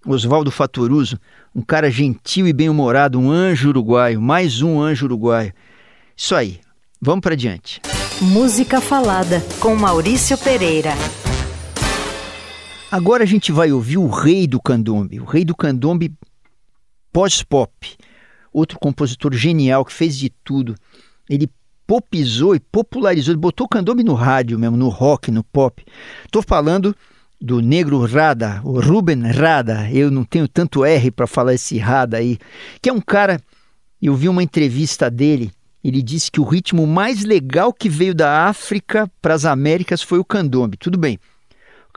Oswaldo 0.07 0.49
Fatoruso, 0.49 1.19
um 1.53 1.61
cara 1.61 1.91
gentil 1.91 2.47
e 2.47 2.53
bem-humorado, 2.53 3.19
um 3.19 3.29
anjo 3.29 3.69
uruguaio, 3.69 4.19
mais 4.19 4.63
um 4.63 4.81
anjo 4.81 5.05
uruguaio. 5.05 5.53
Isso 6.15 6.33
aí, 6.33 6.59
vamos 6.99 7.21
para 7.21 7.35
diante. 7.35 7.79
Música 8.19 8.81
Falada, 8.81 9.45
com 9.59 9.75
Maurício 9.75 10.35
Pereira. 10.39 10.93
Agora 12.89 13.23
a 13.23 13.27
gente 13.27 13.51
vai 13.51 13.71
ouvir 13.71 13.97
o 13.97 14.07
rei 14.07 14.47
do 14.47 14.61
candombe, 14.61 15.19
o 15.19 15.25
rei 15.25 15.43
do 15.43 15.53
candombe 15.53 16.13
pós-pop. 17.11 17.97
Outro 18.53 18.79
compositor 18.79 19.33
genial 19.33 19.83
que 19.83 19.91
fez 19.91 20.17
de 20.17 20.29
tudo. 20.29 20.73
Ele 21.29 21.49
popizou 21.85 22.55
e 22.55 22.59
popularizou, 22.59 23.33
ele 23.33 23.41
botou 23.41 23.65
o 23.65 23.69
candombe 23.69 24.03
no 24.03 24.13
rádio 24.13 24.57
mesmo, 24.57 24.77
no 24.77 24.87
rock, 24.87 25.29
no 25.31 25.43
pop. 25.43 25.83
Estou 26.25 26.41
falando 26.41 26.95
do 27.39 27.59
negro 27.59 28.03
Rada, 28.05 28.61
o 28.63 28.79
Ruben 28.79 29.21
Rada, 29.31 29.91
eu 29.91 30.09
não 30.09 30.23
tenho 30.23 30.47
tanto 30.47 30.85
R 30.85 31.11
para 31.11 31.27
falar 31.27 31.53
esse 31.53 31.77
Rada 31.77 32.17
aí, 32.17 32.37
que 32.81 32.89
é 32.89 32.93
um 32.93 33.01
cara, 33.01 33.39
eu 34.01 34.15
vi 34.15 34.27
uma 34.27 34.41
entrevista 34.41 35.09
dele, 35.09 35.51
ele 35.83 36.01
disse 36.01 36.31
que 36.31 36.39
o 36.39 36.43
ritmo 36.43 36.87
mais 36.87 37.23
legal 37.23 37.71
que 37.71 37.89
veio 37.89 38.15
da 38.15 38.47
África 38.47 39.11
para 39.21 39.33
as 39.33 39.45
Américas 39.45 40.01
foi 40.01 40.17
o 40.19 40.25
candombe. 40.25 40.77
Tudo 40.77 40.97
bem, 40.97 41.19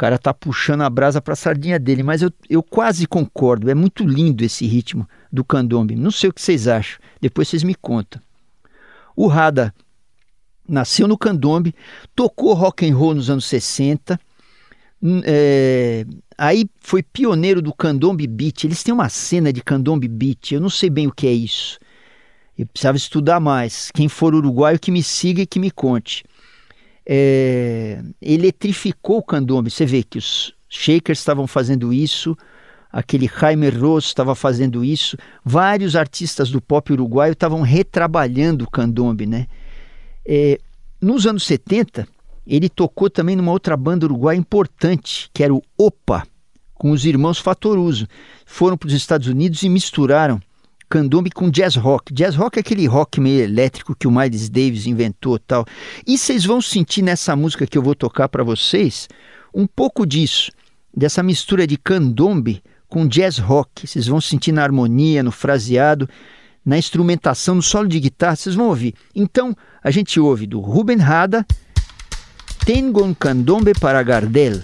cara 0.00 0.18
tá 0.18 0.32
puxando 0.32 0.80
a 0.80 0.88
brasa 0.88 1.20
para 1.20 1.34
a 1.34 1.36
sardinha 1.36 1.78
dele, 1.78 2.02
mas 2.02 2.22
eu, 2.22 2.32
eu 2.48 2.62
quase 2.62 3.06
concordo, 3.06 3.70
é 3.70 3.74
muito 3.74 4.02
lindo 4.02 4.42
esse 4.42 4.66
ritmo 4.66 5.06
do 5.30 5.44
candombe. 5.44 5.94
Não 5.94 6.10
sei 6.10 6.30
o 6.30 6.32
que 6.32 6.40
vocês 6.40 6.66
acham, 6.66 6.98
depois 7.20 7.48
vocês 7.48 7.62
me 7.62 7.74
contam. 7.74 8.20
O 9.14 9.26
Rada 9.26 9.74
nasceu 10.66 11.06
no 11.06 11.18
candombe, 11.18 11.74
tocou 12.16 12.54
rock 12.54 12.88
and 12.88 12.96
roll 12.96 13.14
nos 13.14 13.28
anos 13.28 13.44
60, 13.44 14.18
Hum, 15.02 15.22
é, 15.24 16.04
aí 16.36 16.68
foi 16.78 17.02
pioneiro 17.02 17.62
do 17.62 17.72
candombe 17.72 18.26
beat. 18.26 18.64
Eles 18.64 18.82
têm 18.82 18.92
uma 18.92 19.08
cena 19.08 19.50
de 19.50 19.62
candombe 19.62 20.06
beat. 20.06 20.52
Eu 20.52 20.60
não 20.60 20.68
sei 20.68 20.90
bem 20.90 21.06
o 21.06 21.12
que 21.12 21.26
é 21.26 21.32
isso. 21.32 21.78
Eu 22.58 22.66
precisava 22.66 22.98
estudar 22.98 23.40
mais. 23.40 23.90
Quem 23.94 24.08
for 24.08 24.34
uruguaio 24.34 24.78
que 24.78 24.90
me 24.90 25.02
siga 25.02 25.40
e 25.40 25.46
que 25.46 25.58
me 25.58 25.70
conte. 25.70 26.22
É, 27.12 28.00
eletrificou 28.22 29.18
o 29.18 29.22
candombe. 29.22 29.68
Você 29.68 29.84
vê 29.84 30.04
que 30.04 30.18
os 30.18 30.54
shakers 30.68 31.18
estavam 31.18 31.44
fazendo 31.48 31.92
isso. 31.92 32.36
Aquele 32.92 33.28
Jaime 33.28 33.68
Ross 33.68 34.04
estava 34.04 34.34
fazendo 34.36 34.84
isso. 34.84 35.16
Vários 35.44 35.96
artistas 35.96 36.50
do 36.50 36.60
pop 36.60 36.92
uruguaio 36.92 37.32
estavam 37.32 37.62
retrabalhando 37.62 38.64
o 38.64 38.70
candombe, 38.70 39.26
né? 39.26 39.48
É, 40.24 40.60
nos 41.00 41.26
anos 41.26 41.42
70, 41.44 42.06
ele 42.46 42.68
tocou 42.68 43.10
também 43.10 43.34
numa 43.34 43.50
outra 43.50 43.76
banda 43.76 44.06
uruguaia 44.06 44.38
importante, 44.38 45.28
que 45.34 45.42
era 45.42 45.52
o 45.52 45.62
Opa, 45.76 46.24
com 46.74 46.92
os 46.92 47.04
irmãos 47.04 47.40
Fatoruso. 47.40 48.06
Foram 48.46 48.76
para 48.76 48.86
os 48.86 48.92
Estados 48.92 49.26
Unidos 49.26 49.64
e 49.64 49.68
misturaram 49.68 50.40
candombe 50.90 51.31
com 51.31 51.48
jazz 51.48 51.76
rock. 51.76 52.12
Jazz 52.12 52.35
rock 52.35 52.59
é 52.59 52.61
aquele 52.61 52.87
rock 52.87 53.20
meio 53.20 53.44
elétrico 53.44 53.94
que 53.94 54.09
o 54.09 54.11
Miles 54.11 54.48
Davis 54.48 54.87
inventou 54.87 55.38
tal. 55.38 55.64
E 56.07 56.18
vocês 56.18 56.44
vão 56.44 56.61
sentir 56.61 57.03
nessa 57.03 57.37
música 57.37 57.66
que 57.66 57.79
eu 57.79 57.83
vou 57.83 57.94
tocar 57.94 58.29
para 58.29 58.42
vocês 58.42 59.09
um 59.55 59.66
pouco 59.66 60.05
disso, 60.05 60.50
dessa 60.94 61.22
mistura 61.22 61.66
de 61.66 61.79
candombe 61.79 62.62
com 62.88 63.07
jazz 63.07 63.38
rock. 63.38 63.87
Vocês 63.87 64.09
vão 64.09 64.20
sentir 64.20 64.50
na 64.50 64.64
harmonia, 64.64 65.22
no 65.22 65.31
fraseado, 65.31 66.09
na 66.66 66.76
instrumentação, 66.76 67.55
no 67.55 67.62
solo 67.62 67.88
de 67.88 68.00
guitarra, 68.00 68.35
vocês 68.35 68.57
vão 68.57 68.66
ouvir. 68.66 68.94
Então, 69.14 69.57
a 69.83 69.90
gente 69.90 70.18
ouve 70.18 70.46
do 70.46 70.61
Ruben 70.61 70.98
Rada 70.98 71.46
Tengo 72.64 73.03
un 73.03 73.14
candombe 73.14 73.72
para 73.72 74.03
Gardel. 74.03 74.61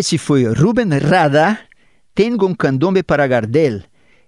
Esse 0.00 0.16
foi 0.16 0.50
Ruben 0.50 0.88
Rada, 0.98 1.58
Tengo 2.14 2.46
um 2.46 2.54
candombe 2.54 3.02
para 3.02 3.26
Gardel, 3.26 3.82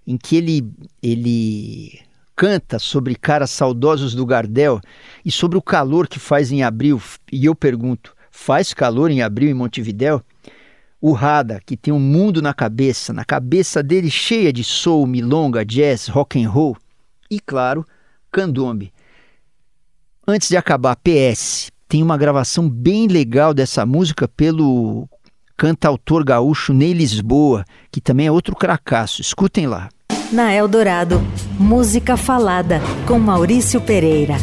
em 0.07 0.19
que 0.19 0.37
ele, 0.37 0.71
ele 1.03 1.99
canta 2.37 2.79
sobre 2.79 3.15
caras 3.15 3.49
saudosos 3.49 4.15
do 4.15 4.27
Gardel 4.27 4.83
e 5.25 5.33
sobre 5.33 5.57
o 5.57 5.63
calor 5.63 6.07
que 6.07 6.19
faz 6.19 6.53
em 6.53 6.63
abril. 6.63 7.01
E 7.33 7.47
eu 7.47 7.55
pergunto, 7.55 8.15
faz 8.31 8.75
calor 8.75 9.11
em 9.11 9.23
abril 9.23 9.49
em 9.49 9.55
Montevidéu? 9.55 10.23
O 11.01 11.13
Rada, 11.13 11.59
que 11.65 11.75
tem 11.75 11.91
um 11.95 11.99
mundo 11.99 12.43
na 12.43 12.53
cabeça, 12.53 13.11
na 13.11 13.25
cabeça 13.25 13.83
dele 13.83 14.11
cheia 14.11 14.53
de 14.53 14.63
soul, 14.63 15.07
milonga, 15.07 15.65
jazz, 15.65 16.07
rock 16.07 16.39
and 16.39 16.51
roll 16.51 16.77
e, 17.31 17.41
claro, 17.41 17.83
candombe. 18.31 18.93
Antes 20.29 20.51
de 20.51 20.57
acabar, 20.59 20.97
PS, 20.97 21.73
tem 21.89 22.03
uma 22.03 22.19
gravação 22.19 22.69
bem 22.69 23.07
legal 23.07 23.55
dessa 23.55 23.87
música 23.87 24.29
pelo 24.29 25.09
cantautor 25.57 26.25
gaúcho 26.25 26.73
Ney 26.73 26.93
Lisboa, 26.93 27.65
que 27.91 28.01
também 28.01 28.27
é 28.27 28.33
outro 28.33 28.55
cracaço. 28.57 29.21
Escutem 29.21 29.67
lá. 29.67 29.89
Na 30.33 30.53
Eldorado, 30.53 31.21
música 31.59 32.17
falada 32.17 32.81
com 33.07 33.19
Maurício 33.19 33.81
Pereira. 33.81 34.37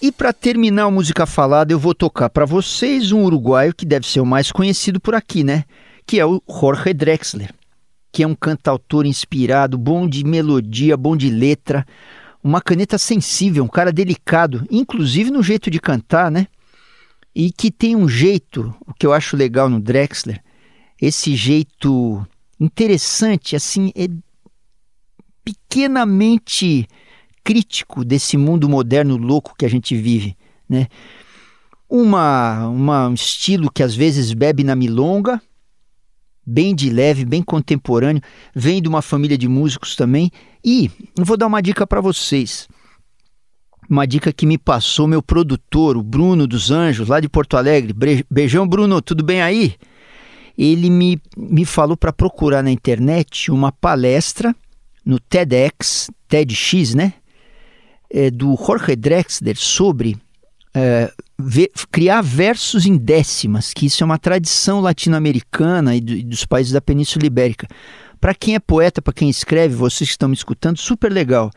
E 0.00 0.12
para 0.12 0.32
terminar 0.32 0.84
a 0.84 0.90
música 0.90 1.24
falada, 1.24 1.72
eu 1.72 1.78
vou 1.78 1.94
tocar 1.94 2.28
para 2.28 2.44
vocês 2.44 3.12
um 3.12 3.24
uruguaio 3.24 3.74
que 3.74 3.86
deve 3.86 4.06
ser 4.06 4.20
o 4.20 4.26
mais 4.26 4.52
conhecido 4.52 5.00
por 5.00 5.14
aqui, 5.14 5.42
né? 5.42 5.64
Que 6.06 6.20
é 6.20 6.26
o 6.26 6.42
Jorge 6.48 6.92
Drexler, 6.92 7.50
que 8.12 8.22
é 8.22 8.26
um 8.26 8.34
cantautor 8.34 9.06
inspirado, 9.06 9.78
bom 9.78 10.06
de 10.06 10.22
melodia, 10.22 10.96
bom 10.96 11.16
de 11.16 11.30
letra, 11.30 11.84
uma 12.44 12.60
caneta 12.60 12.98
sensível, 12.98 13.64
um 13.64 13.68
cara 13.68 13.90
delicado, 13.90 14.66
inclusive 14.70 15.30
no 15.30 15.42
jeito 15.42 15.70
de 15.70 15.80
cantar, 15.80 16.30
né? 16.30 16.46
E 17.38 17.52
que 17.52 17.70
tem 17.70 17.94
um 17.94 18.08
jeito, 18.08 18.74
o 18.86 18.94
que 18.94 19.06
eu 19.06 19.12
acho 19.12 19.36
legal 19.36 19.68
no 19.68 19.78
Drexler, 19.78 20.42
esse 20.98 21.36
jeito 21.36 22.26
interessante, 22.58 23.54
assim, 23.54 23.92
é 23.94 24.08
pequenamente 25.44 26.88
crítico 27.44 28.02
desse 28.06 28.38
mundo 28.38 28.70
moderno 28.70 29.18
louco 29.18 29.54
que 29.54 29.66
a 29.66 29.68
gente 29.68 29.94
vive, 29.94 30.34
né? 30.66 30.86
Uma, 31.86 32.68
uma, 32.68 33.08
um 33.08 33.14
estilo 33.14 33.70
que 33.70 33.82
às 33.82 33.94
vezes 33.94 34.32
bebe 34.32 34.64
na 34.64 34.74
milonga, 34.74 35.40
bem 36.44 36.74
de 36.74 36.88
leve, 36.88 37.26
bem 37.26 37.42
contemporâneo, 37.42 38.22
vem 38.54 38.80
de 38.80 38.88
uma 38.88 39.02
família 39.02 39.36
de 39.36 39.46
músicos 39.46 39.94
também. 39.94 40.30
E 40.64 40.90
vou 41.14 41.36
dar 41.36 41.48
uma 41.48 41.60
dica 41.60 41.86
para 41.86 42.00
vocês 42.00 42.66
uma 43.88 44.06
dica 44.06 44.32
que 44.32 44.46
me 44.46 44.58
passou 44.58 45.06
meu 45.06 45.22
produtor, 45.22 45.96
o 45.96 46.02
Bruno 46.02 46.46
dos 46.46 46.70
Anjos, 46.70 47.08
lá 47.08 47.20
de 47.20 47.28
Porto 47.28 47.56
Alegre. 47.56 47.94
Beijão, 48.30 48.66
Bruno, 48.66 49.00
tudo 49.00 49.24
bem 49.24 49.42
aí? 49.42 49.74
Ele 50.56 50.88
me, 50.88 51.20
me 51.36 51.64
falou 51.64 51.96
para 51.96 52.12
procurar 52.12 52.62
na 52.62 52.70
internet 52.70 53.50
uma 53.50 53.70
palestra 53.70 54.54
no 55.04 55.20
TEDx, 55.20 56.10
TEDx, 56.28 56.94
né? 56.94 57.14
É, 58.08 58.30
do 58.30 58.56
Jorge 58.56 58.94
Drexler 58.94 59.56
sobre 59.56 60.16
é, 60.74 61.12
ver, 61.38 61.70
criar 61.90 62.22
versos 62.22 62.86
em 62.86 62.96
décimas, 62.96 63.72
que 63.72 63.86
isso 63.86 64.02
é 64.02 64.06
uma 64.06 64.18
tradição 64.18 64.80
latino-americana 64.80 65.96
e, 65.96 66.00
do, 66.00 66.12
e 66.12 66.22
dos 66.22 66.44
países 66.44 66.72
da 66.72 66.80
Península 66.80 67.26
Ibérica. 67.26 67.66
Para 68.20 68.34
quem 68.34 68.54
é 68.54 68.58
poeta, 68.58 69.02
para 69.02 69.12
quem 69.12 69.28
escreve, 69.28 69.74
vocês 69.74 70.08
que 70.08 70.14
estão 70.14 70.28
me 70.28 70.34
escutando, 70.34 70.78
super 70.78 71.12
legal. 71.12 71.50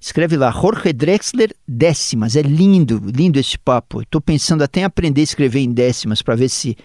Escreve 0.00 0.36
lá, 0.36 0.50
Jorge 0.50 0.92
Drexler, 0.92 1.54
décimas. 1.66 2.36
É 2.36 2.42
lindo, 2.42 3.00
lindo 3.04 3.38
esse 3.38 3.58
papo. 3.58 4.02
Estou 4.02 4.20
pensando 4.20 4.62
até 4.62 4.80
em 4.80 4.84
aprender 4.84 5.20
a 5.20 5.24
escrever 5.24 5.60
em 5.60 5.72
décimas 5.72 6.22
para 6.22 6.34
ver 6.34 6.48
se 6.48 6.76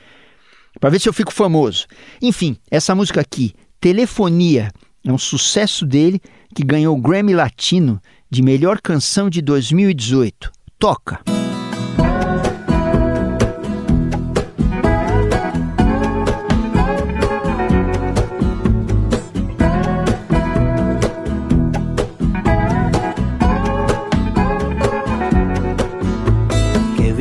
para 0.79 0.89
ver 0.89 0.99
se 0.99 1.09
eu 1.09 1.13
fico 1.13 1.33
famoso. 1.33 1.85
Enfim, 2.21 2.57
essa 2.69 2.95
música 2.95 3.19
aqui, 3.19 3.53
Telefonia, 3.79 4.71
é 5.03 5.11
um 5.11 5.17
sucesso 5.17 5.85
dele 5.85 6.21
que 6.55 6.63
ganhou 6.63 6.97
o 6.97 7.01
Grammy 7.01 7.33
Latino 7.33 8.01
de 8.29 8.41
melhor 8.41 8.79
canção 8.79 9.29
de 9.29 9.41
2018. 9.41 10.51
Toca! 10.79 11.40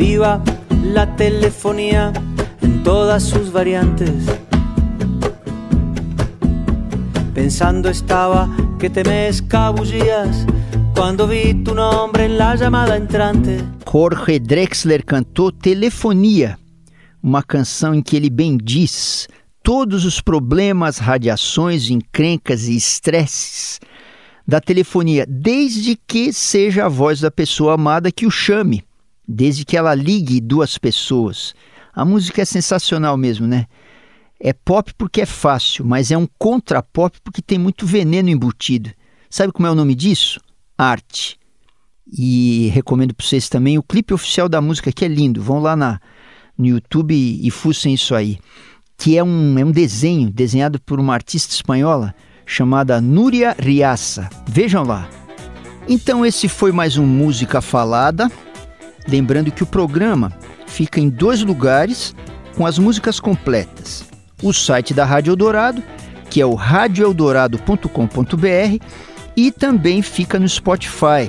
Viva 0.00 0.42
la 0.82 1.14
telefonía 1.14 2.10
en 2.62 2.82
todas 2.82 3.22
sus 3.22 3.52
variantes. 3.52 4.24
Pensando 7.34 7.90
estaba 7.90 8.48
que 8.78 8.88
te 8.88 9.04
me 9.04 9.28
escabullías 9.28 10.46
cuando 10.94 11.28
vi 11.28 11.52
tu 11.52 11.74
nombre 11.74 12.24
en 12.24 12.38
la 12.38 12.56
llamada 12.56 12.96
entrante. 12.96 13.62
Jorge 13.86 14.38
Drexler 14.38 15.04
cantou 15.04 15.52
Telefonia, 15.52 16.58
uma 17.22 17.42
canção 17.42 17.94
em 17.94 18.00
que 18.00 18.16
ele 18.16 18.30
bendiz 18.30 19.28
todos 19.62 20.06
os 20.06 20.18
problemas, 20.22 20.96
radiações, 20.96 21.90
encrencas 21.90 22.68
e 22.68 22.74
estresses 22.74 23.78
da 24.48 24.62
telefonia, 24.62 25.26
desde 25.28 25.94
que 25.94 26.32
seja 26.32 26.86
a 26.86 26.88
voz 26.88 27.20
da 27.20 27.30
pessoa 27.30 27.74
amada 27.74 28.10
que 28.10 28.24
o 28.24 28.30
chame 28.30 28.82
desde 29.32 29.64
que 29.64 29.76
ela 29.76 29.94
ligue 29.94 30.40
duas 30.40 30.76
pessoas. 30.76 31.54
A 31.94 32.04
música 32.04 32.42
é 32.42 32.44
sensacional 32.44 33.16
mesmo, 33.16 33.46
né? 33.46 33.66
É 34.40 34.52
pop 34.52 34.92
porque 34.96 35.20
é 35.20 35.26
fácil, 35.26 35.84
mas 35.84 36.10
é 36.10 36.18
um 36.18 36.26
contra-pop 36.38 37.18
porque 37.22 37.40
tem 37.40 37.58
muito 37.58 37.86
veneno 37.86 38.28
embutido. 38.28 38.90
Sabe 39.28 39.52
como 39.52 39.68
é 39.68 39.70
o 39.70 39.74
nome 39.74 39.94
disso? 39.94 40.40
Arte. 40.76 41.38
E 42.12 42.70
recomendo 42.72 43.14
para 43.14 43.24
vocês 43.24 43.48
também 43.48 43.78
o 43.78 43.82
clipe 43.82 44.12
oficial 44.12 44.48
da 44.48 44.60
música, 44.60 44.90
que 44.90 45.04
é 45.04 45.08
lindo. 45.08 45.40
Vão 45.40 45.60
lá 45.60 45.76
na, 45.76 46.00
no 46.58 46.66
YouTube 46.66 47.14
e, 47.14 47.46
e 47.46 47.50
fuçem 47.50 47.94
isso 47.94 48.14
aí. 48.14 48.38
Que 48.98 49.16
é 49.16 49.22
um, 49.22 49.58
é 49.58 49.64
um 49.64 49.70
desenho 49.70 50.30
desenhado 50.30 50.80
por 50.80 50.98
uma 50.98 51.14
artista 51.14 51.54
espanhola 51.54 52.14
chamada 52.44 53.00
Núria 53.00 53.54
Riassa. 53.56 54.28
Vejam 54.48 54.82
lá. 54.82 55.08
Então, 55.88 56.26
esse 56.26 56.48
foi 56.48 56.72
mais 56.72 56.98
um 56.98 57.06
Música 57.06 57.60
Falada. 57.60 58.30
Lembrando 59.10 59.50
que 59.50 59.64
o 59.64 59.66
programa 59.66 60.32
fica 60.66 61.00
em 61.00 61.08
dois 61.08 61.42
lugares 61.42 62.14
com 62.56 62.64
as 62.64 62.78
músicas 62.78 63.18
completas: 63.18 64.04
o 64.40 64.52
site 64.52 64.94
da 64.94 65.04
Rádio 65.04 65.32
Eldorado, 65.32 65.82
que 66.30 66.40
é 66.40 66.46
o 66.46 66.54
radioeldorado.com.br, 66.54 68.84
e 69.36 69.50
também 69.50 70.00
fica 70.00 70.38
no 70.38 70.48
Spotify. 70.48 71.28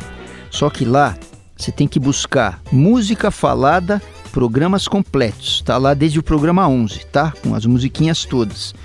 Só 0.51 0.69
que 0.69 0.85
lá 0.85 1.17
você 1.57 1.71
tem 1.71 1.87
que 1.87 1.99
buscar 1.99 2.61
Música 2.71 3.31
Falada, 3.31 3.99
programas 4.31 4.87
completos. 4.87 5.55
Está 5.55 5.77
lá 5.77 5.95
desde 5.95 6.19
o 6.19 6.23
programa 6.23 6.67
11, 6.67 7.05
tá? 7.07 7.33
Com 7.41 7.55
as 7.55 7.65
musiquinhas 7.65 8.25
todas. 8.25 8.75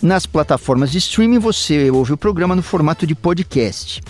Nas 0.00 0.26
plataformas 0.26 0.92
de 0.92 0.98
streaming 0.98 1.38
você 1.38 1.90
ouve 1.90 2.12
o 2.12 2.16
programa 2.16 2.54
no 2.54 2.62
formato 2.62 3.06
de 3.06 3.14
podcast. 3.14 4.02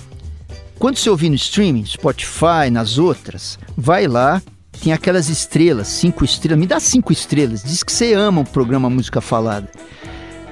Quando 0.79 0.99
você 0.99 1.09
ouvir 1.09 1.31
no 1.31 1.35
streaming, 1.37 1.87
Spotify, 1.87 2.71
nas 2.71 2.99
outras, 2.99 3.59
vai 3.77 4.07
lá, 4.07 4.43
tem 4.83 4.93
aquelas 4.93 5.31
estrelas, 5.31 5.89
cinco 5.89 6.23
estrelas, 6.23 6.59
me 6.59 6.67
dá 6.67 6.79
cinco 6.79 7.13
estrelas, 7.13 7.63
diz 7.63 7.83
que 7.83 7.91
você 7.91 8.13
ama 8.13 8.43
o 8.43 8.45
programa 8.45 8.91
Música 8.91 9.23
Falada. 9.23 9.69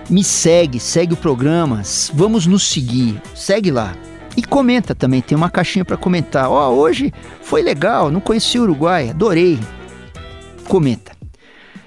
Me 0.09 0.25
segue, 0.25 0.81
segue 0.81 1.13
o 1.13 1.17
programa, 1.17 1.83
vamos 2.15 2.47
nos 2.47 2.63
seguir, 2.65 3.21
segue 3.35 3.71
lá. 3.71 3.95
E 4.35 4.43
comenta 4.43 4.95
também, 4.95 5.21
tem 5.21 5.37
uma 5.37 5.51
caixinha 5.51 5.85
para 5.85 5.97
comentar. 5.97 6.51
Ó, 6.51 6.71
oh, 6.71 6.77
hoje 6.77 7.13
foi 7.43 7.63
legal, 7.63 8.11
não 8.11 8.21
conheci 8.21 8.59
o 8.59 8.63
Uruguai, 8.63 9.11
adorei. 9.11 9.59
Comenta. 10.67 11.13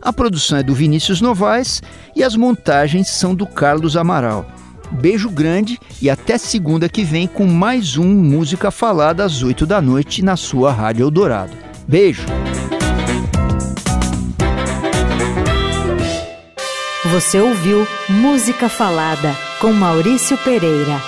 A 0.00 0.12
produção 0.14 0.56
é 0.56 0.62
do 0.62 0.74
Vinícius 0.74 1.20
Novaes 1.20 1.82
e 2.16 2.22
as 2.22 2.34
montagens 2.36 3.10
são 3.10 3.34
do 3.34 3.46
Carlos 3.46 3.94
Amaral. 3.94 4.46
Beijo 4.90 5.28
grande 5.28 5.78
e 6.00 6.08
até 6.08 6.38
segunda 6.38 6.88
que 6.88 7.04
vem 7.04 7.26
com 7.26 7.46
mais 7.46 7.98
um 7.98 8.14
Música 8.14 8.70
Falada 8.70 9.24
às 9.24 9.42
8 9.42 9.66
da 9.66 9.82
noite 9.82 10.24
na 10.24 10.36
sua 10.36 10.72
Rádio 10.72 11.04
Eldorado. 11.04 11.54
Beijo! 11.86 12.24
Você 17.12 17.38
ouviu 17.38 17.86
Música 18.08 18.70
Falada 18.70 19.36
com 19.60 19.70
Maurício 19.70 20.38
Pereira. 20.38 20.98